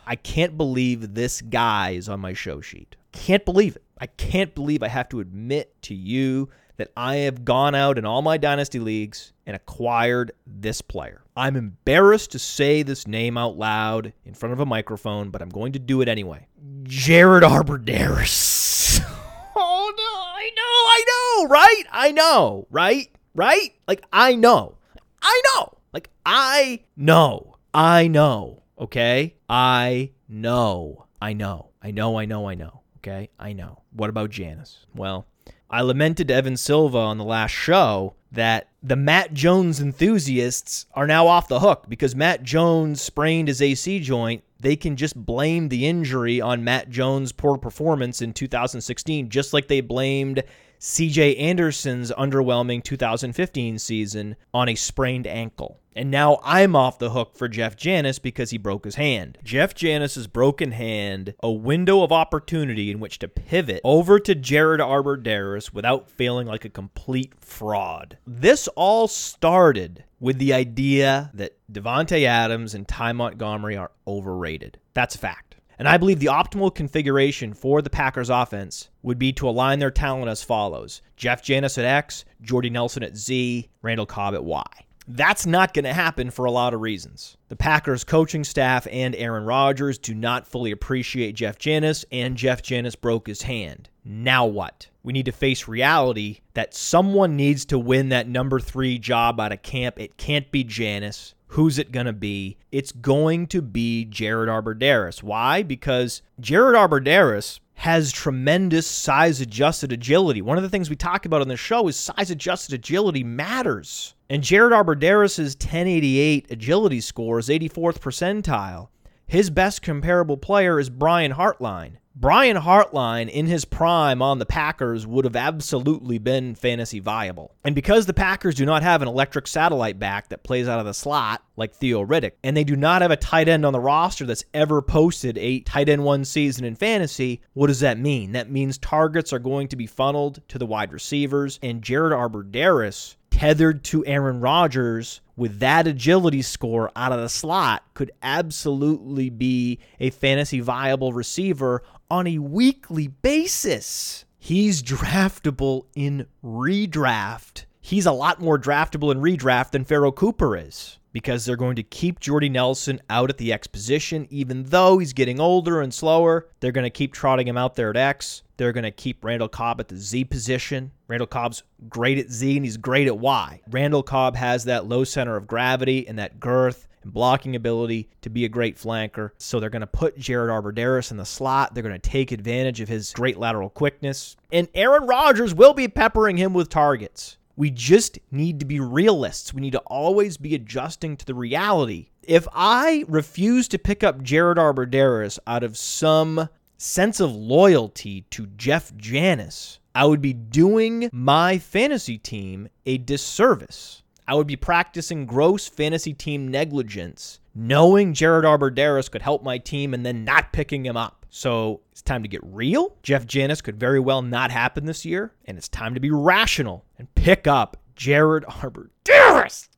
I 0.10 0.16
can't 0.16 0.58
believe 0.58 1.14
this 1.14 1.40
guy 1.40 1.92
is 1.92 2.10
on 2.10 2.20
my 2.20 2.34
show 2.34 2.62
sheet. 2.62 2.96
Can't 3.12 3.46
believe 3.46 3.76
it. 3.76 3.84
I 4.00 4.08
can't 4.08 4.56
believe 4.56 4.82
I 4.82 4.88
have 4.88 5.08
to 5.10 5.20
admit 5.20 5.80
to 5.84 5.94
you 5.94 6.50
that 6.78 6.92
I 6.98 7.18
have 7.18 7.46
gone 7.46 7.76
out 7.76 8.00
in 8.00 8.08
all 8.08 8.24
my 8.24 8.38
dynasty 8.38 8.80
leagues 8.80 9.34
and 9.46 9.56
acquired 9.56 10.32
this 10.48 10.82
player. 10.82 11.22
I'm 11.38 11.56
embarrassed 11.56 12.32
to 12.32 12.40
say 12.40 12.82
this 12.82 13.06
name 13.06 13.38
out 13.38 13.56
loud 13.56 14.12
in 14.26 14.34
front 14.34 14.54
of 14.54 14.60
a 14.60 14.66
microphone, 14.66 15.30
but 15.30 15.44
I'm 15.44 15.50
going 15.50 15.74
to 15.74 15.80
do 15.80 16.02
it 16.02 16.08
anyway. 16.08 16.48
Jared 16.82 17.44
Abbrederis. 17.44 19.02
oh 19.56 19.94
no, 19.96 20.04
I 20.04 20.50
know, 20.56 20.64
I 20.64 21.04
know, 21.08 21.50
right? 21.50 21.84
I 21.92 22.12
know, 22.14 22.68
right? 22.72 23.12
Right? 23.36 23.76
Like 23.88 24.04
I 24.12 24.34
know. 24.36 24.76
I 25.22 25.42
know. 25.54 25.78
Like 25.94 26.10
I 26.26 26.80
know. 26.98 27.58
I 27.76 28.08
know. 28.08 28.64
Okay? 28.80 29.36
I 29.50 30.12
know. 30.28 31.06
I 31.22 31.34
know. 31.34 31.70
I 31.82 31.92
know, 31.92 32.18
I 32.18 32.26
know, 32.26 32.48
I 32.48 32.56
know. 32.56 32.82
Okay? 32.98 33.30
I 33.40 33.54
know. 33.54 33.82
What 33.92 34.10
about 34.10 34.30
Janis? 34.30 34.86
Well, 34.96 35.28
I 35.70 35.82
lamented 35.82 36.28
to 36.30 36.34
Evan 36.34 36.58
Silva 36.58 36.98
on 36.98 37.18
the 37.18 37.24
last 37.24 37.52
show 37.52 38.16
that 38.32 38.70
the 38.82 38.96
Matt 38.96 39.34
Jones 39.34 39.80
enthusiasts 39.82 40.86
are 40.94 41.08
now 41.08 41.28
off 41.28 41.48
the 41.48 41.60
hook 41.60 41.86
because 41.90 42.16
Matt 42.16 42.44
Jones 42.44 43.02
sprained 43.02 43.48
his 43.48 43.62
AC 43.62 44.00
joint. 44.00 44.44
They 44.60 44.76
can 44.76 44.96
just 44.96 45.16
blame 45.16 45.70
the 45.70 45.88
injury 45.88 46.40
on 46.42 46.64
Matt 46.64 46.90
Jones' 46.90 47.32
poor 47.32 47.58
performance 47.58 48.22
in 48.22 48.34
2016, 48.34 49.30
just 49.30 49.54
like 49.54 49.68
they 49.68 49.82
blamed 49.82 50.44
CJ 50.80 51.38
Anderson's 51.38 52.10
underwhelming 52.12 52.82
2015 52.82 53.80
season 53.80 54.38
on 54.54 54.70
a 54.70 54.76
sprained 54.76 55.28
ankle. 55.28 55.82
And 55.94 56.10
now 56.10 56.40
I'm 56.42 56.74
off 56.74 57.00
the 57.00 57.10
hook 57.10 57.36
for 57.36 57.50
Jeff 57.50 57.76
Janis 57.76 58.18
because 58.18 58.52
he 58.52 58.58
broke 58.58 58.86
his 58.86 58.96
hand. 58.96 59.38
Jeff 59.44 59.76
Janis's 59.76 60.28
broken 60.28 60.72
hand, 60.72 61.34
a 61.44 61.52
window 61.52 62.02
of 62.02 62.14
opportunity 62.14 62.92
in 62.92 63.02
which 63.02 63.20
to 63.20 63.28
pivot 63.28 63.82
over 63.84 64.22
to 64.22 64.34
Jared 64.34 64.80
Abbrederis 64.80 65.74
without 65.74 66.10
feeling 66.10 66.48
like 66.48 66.64
a 66.64 66.70
complete 66.70 67.34
fraud. 67.42 68.18
This 68.26 68.70
all 68.70 69.10
started 69.10 70.06
with 70.22 70.38
the 70.38 70.54
idea 70.54 71.30
that 71.34 71.58
Davante 71.70 72.24
Adams 72.26 72.74
and 72.74 72.88
Ty 72.88 73.12
Montgomery 73.12 73.76
are 73.76 73.92
overrated. 74.08 74.80
That's 74.94 75.16
a 75.16 75.20
fact. 75.20 75.49
And 75.80 75.88
I 75.88 75.96
believe 75.96 76.20
the 76.20 76.28
optimal 76.28 76.76
configuration 76.76 77.54
for 77.54 77.82
the 77.82 77.90
Packers 77.90 78.30
offense 78.30 78.90
would 79.02 79.18
be 79.18 79.32
to 79.34 79.48
align 79.48 79.80
their 79.80 79.90
talent 79.90 80.30
as 80.30 80.44
follows 80.44 81.02
Jeff 81.16 81.42
Janis 81.42 81.78
at 81.78 81.86
X, 81.86 82.26
Jordy 82.42 82.70
Nelson 82.70 83.02
at 83.02 83.16
Z, 83.16 83.70
Randall 83.82 84.06
Cobb 84.06 84.36
at 84.36 84.44
Y. 84.44 84.66
That's 85.08 85.46
not 85.46 85.74
going 85.74 85.86
to 85.86 85.94
happen 85.94 86.30
for 86.32 86.46
a 86.46 86.52
lot 86.52 86.74
of 86.74 86.82
reasons. 86.82 87.38
The 87.48 87.56
Packers 87.56 88.04
coaching 88.04 88.44
staff 88.44 88.88
and 88.92 89.16
Aaron 89.16 89.46
Rodgers 89.46 89.98
do 89.98 90.14
not 90.14 90.46
fully 90.46 90.70
appreciate 90.70 91.34
Jeff 91.34 91.58
Janis, 91.58 92.06
and 92.12 92.36
Jeff 92.36 92.62
Janis 92.62 92.96
broke 92.96 93.26
his 93.26 93.42
hand. 93.42 93.90
Now 94.04 94.46
what? 94.46 94.88
We 95.02 95.14
need 95.14 95.26
to 95.26 95.32
face 95.32 95.68
reality 95.68 96.42
that 96.54 96.76
someone 96.76 97.38
needs 97.38 97.66
to 97.66 97.80
win 97.80 98.10
that 98.10 98.28
number 98.28 98.60
three 98.60 99.00
job 99.00 99.40
out 99.40 99.54
of 99.54 99.64
camp. 99.64 100.00
It 100.00 100.18
can't 100.18 100.52
be 100.52 100.64
Janis. 100.64 101.34
Who's 101.54 101.80
it 101.80 101.92
going 101.92 102.06
to 102.06 102.14
be? 102.14 102.58
It's 102.72 102.92
going 102.92 103.48
to 103.48 103.62
be 103.62 104.06
Jared 104.06 104.50
Abbrederis. 104.50 105.24
Why? 105.24 105.64
Because 105.64 106.22
Jared 106.40 106.76
Abbrederis 106.76 107.60
has 107.74 108.12
tremendous 108.12 108.86
size 108.86 109.42
adjusted 109.42 109.92
agility. 109.92 110.42
One 110.42 110.58
of 110.58 110.64
the 110.64 110.70
things 110.70 110.90
we 110.90 110.96
talk 110.96 111.26
about 111.26 111.42
on 111.42 111.48
the 111.48 111.58
show 111.58 111.88
is 111.88 111.96
size 111.96 112.30
adjusted 112.30 112.76
agility 112.76 113.24
matters. 113.24 114.14
And 114.30 114.44
Jared 114.44 114.74
Abbrederis' 114.74 115.56
1088 115.56 116.52
agility 116.52 117.02
score 117.02 117.40
is 117.40 117.50
84th 117.50 118.00
percentile. 118.00 118.90
His 119.26 119.50
best 119.50 119.82
comparable 119.82 120.38
player 120.38 120.80
is 120.80 120.90
Brian 120.90 121.34
Hartline. 121.34 121.94
Brian 122.16 122.58
Hartline, 122.58 123.30
in 123.30 123.46
his 123.46 123.66
prime 123.66 124.22
on 124.22 124.40
the 124.40 124.46
Packers, 124.46 125.08
would 125.08 125.26
have 125.26 125.36
absolutely 125.36 126.18
been 126.18 126.56
fantasy 126.56 127.00
viable. 127.00 127.56
And 127.64 127.76
because 127.76 128.06
the 128.06 128.14
Packers 128.14 128.56
do 128.56 128.66
not 128.66 128.84
have 128.84 129.02
an 129.02 129.08
electric 129.08 129.48
satellite 129.48 130.00
back 130.00 130.30
that 130.30 130.44
plays 130.44 130.68
out 130.68 130.80
of 130.80 130.86
the 130.86 130.94
slot 130.94 131.44
like 131.56 131.74
Theo 131.74 132.06
Riddick, 132.06 132.34
and 132.44 132.58
they 132.58 132.64
do 132.64 132.76
not 132.76 133.02
have 133.02 133.12
a 133.12 133.16
tight 133.16 133.48
end 133.48 133.66
on 133.66 133.74
the 133.74 133.80
roster 133.80 134.26
that's 134.26 134.44
ever 134.54 134.82
posted 134.82 135.38
a 135.38 135.62
tight 135.62 135.88
end 135.88 136.04
one 136.04 136.26
season 136.26 136.66
in 136.66 136.76
fantasy, 136.76 137.42
what 137.54 137.68
does 137.68 137.80
that 137.82 138.00
mean? 138.00 138.34
That 138.34 138.52
means 138.52 138.78
targets 138.78 139.32
are 139.32 139.40
going 139.40 139.68
to 139.70 139.76
be 139.76 139.88
funneled 139.88 140.42
to 140.50 140.58
the 140.58 140.66
wide 140.66 140.92
receivers, 140.92 141.60
and 141.62 141.82
Jared 141.82 142.14
Abbrederis 142.14 143.16
tethered 143.30 143.84
to 143.86 144.06
Aaron 144.06 144.42
Rodgers 144.42 145.22
with 145.38 145.60
that 145.60 145.88
agility 145.88 146.42
score 146.42 146.92
out 146.98 147.14
of 147.14 147.22
the 147.22 147.30
slot 147.30 147.84
could 147.94 148.12
absolutely 148.22 149.30
be 149.30 149.80
a 150.02 150.10
fantasy 150.10 150.60
viable 150.60 151.14
receiver 151.14 151.82
on 152.10 152.28
a 152.28 152.40
weekly 152.40 153.08
basis. 153.08 154.26
He's 154.38 154.82
draftable 154.82 155.86
in 155.96 156.26
redraft. 156.44 157.66
He's 157.82 158.06
a 158.06 158.12
lot 158.12 158.42
more 158.42 158.58
draftable 158.58 159.12
in 159.12 159.20
redraft 159.20 159.72
than 159.72 159.86
Pharoh 159.86 160.12
Cooper 160.12 160.58
is 160.58 160.98
because 161.12 161.46
they're 161.46 161.56
going 161.56 161.76
to 161.76 161.84
keep 161.84 162.20
Jordy 162.20 162.50
Nelson 162.50 163.02
out 163.10 163.30
at 163.30 163.38
the 163.38 163.52
X 163.52 163.68
position, 163.68 164.28
even 164.30 164.64
though 164.66 164.98
he's 164.98 165.14
getting 165.14 165.40
older 165.40 165.82
and 165.82 165.94
slower. 165.94 166.48
They're 166.60 166.72
going 166.72 166.84
to 166.84 166.90
keep 166.90 167.14
trotting 167.14 167.48
him 167.48 167.58
out 167.58 167.76
there 167.76 167.90
at 167.90 167.98
X. 167.98 168.44
They're 168.58 168.74
going 168.74 168.84
to 168.84 168.92
keep 168.92 169.24
Randall 169.24 169.48
Cobb 169.48 169.80
at 169.80 169.88
the 169.88 169.98
Z 169.98 170.26
position. 170.26 170.92
Randall 171.08 171.28
Cobb's 171.28 171.64
great 171.88 172.18
at 172.18 172.30
Z 172.30 172.58
and 172.58 172.66
he's 172.66 172.78
great 172.78 173.08
at 173.08 173.18
Y. 173.18 173.62
Randall 173.70 174.04
Cobb 174.04 174.36
has 174.36 174.66
that 174.66 174.86
low 174.86 175.04
center 175.04 175.36
of 175.36 175.48
gravity 175.48 176.08
and 176.08 176.20
that 176.20 176.40
girth 176.40 176.88
and 177.04 177.14
blocking 177.14 177.56
ability 177.56 178.10
to 178.22 178.30
be 178.30 178.46
a 178.46 178.50
great 178.50 178.78
flanker. 178.78 179.32
So 179.38 179.60
they're 179.60 179.70
going 179.70 179.82
to 179.82 179.88
put 179.88 180.18
Jared 180.18 180.50
Abbrederis 180.50 181.12
in 181.12 181.18
the 181.18 181.26
slot. 181.26 181.74
They're 181.74 181.84
going 181.84 182.00
to 182.00 182.10
take 182.10 182.32
advantage 182.32 182.82
of 182.82 182.90
his 182.90 183.14
great 183.14 183.38
lateral 183.38 183.70
quickness. 183.70 184.36
And 184.52 184.68
Aaron 184.74 185.06
Rodgers 185.06 185.54
will 185.54 185.74
be 185.74 185.88
peppering 185.88 186.38
him 186.38 186.54
with 186.54 186.70
targets. 186.70 187.38
We 187.56 187.72
just 187.72 188.20
need 188.32 188.62
to 188.62 188.66
be 188.66 188.80
realists. 188.80 189.54
We 189.54 189.62
need 189.62 189.74
to 189.74 189.80
always 189.80 190.38
be 190.38 190.56
adjusting 190.56 191.18
to 191.18 191.26
the 191.26 191.34
reality. 191.34 192.10
If 192.24 192.48
I 192.54 193.04
refuse 193.08 193.68
to 193.70 193.78
pick 193.78 194.04
up 194.04 194.22
Jared 194.22 194.58
Abbrederis 194.58 195.40
out 195.46 195.64
of 195.64 195.78
some 195.78 196.48
sense 196.78 197.20
of 197.20 197.36
loyalty 197.36 198.22
to 198.30 198.48
Jeff 198.56 198.96
Janis, 198.96 199.80
I 199.94 200.06
would 200.06 200.22
be 200.22 200.32
doing 200.32 201.10
my 201.12 201.58
fantasy 201.58 202.18
team 202.18 202.70
a 202.86 202.98
disservice. 202.98 204.04
I 204.30 204.36
would 204.36 204.46
be 204.46 204.56
practicing 204.56 205.26
gross 205.26 205.68
fantasy 205.68 206.14
team 206.14 206.50
negligence, 206.50 207.40
knowing 207.56 208.14
Jared 208.14 208.46
Abbrederis 208.46 209.10
could 209.10 209.24
help 209.24 209.42
my 209.42 209.58
team 209.58 209.92
and 209.92 210.06
then 210.06 210.24
not 210.24 210.54
picking 210.54 210.86
him 210.86 210.96
up. 210.96 211.26
So 211.32 211.82
it's 211.92 212.04
time 212.04 212.22
to 212.22 212.30
get 212.30 212.42
real. 212.44 212.96
Jeff 213.02 213.26
Janis 213.26 213.60
could 213.60 213.80
very 213.80 214.00
well 214.00 214.22
not 214.22 214.52
happen 214.52 214.86
this 214.86 215.04
year, 215.04 215.34
and 215.46 215.58
it's 215.58 215.68
time 215.68 215.96
to 215.96 216.00
be 216.00 216.12
rational 216.12 216.86
and 217.00 217.12
pick 217.16 217.48
up 217.48 217.78
Jared 217.96 218.44
Abbrederis. 218.44 219.70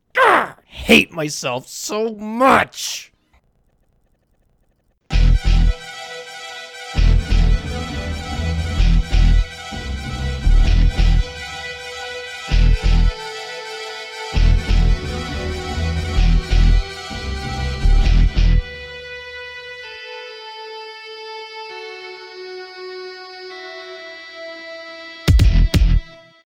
Hate 0.66 1.14
myself 1.14 1.70
so 1.70 2.16
much. 2.16 3.11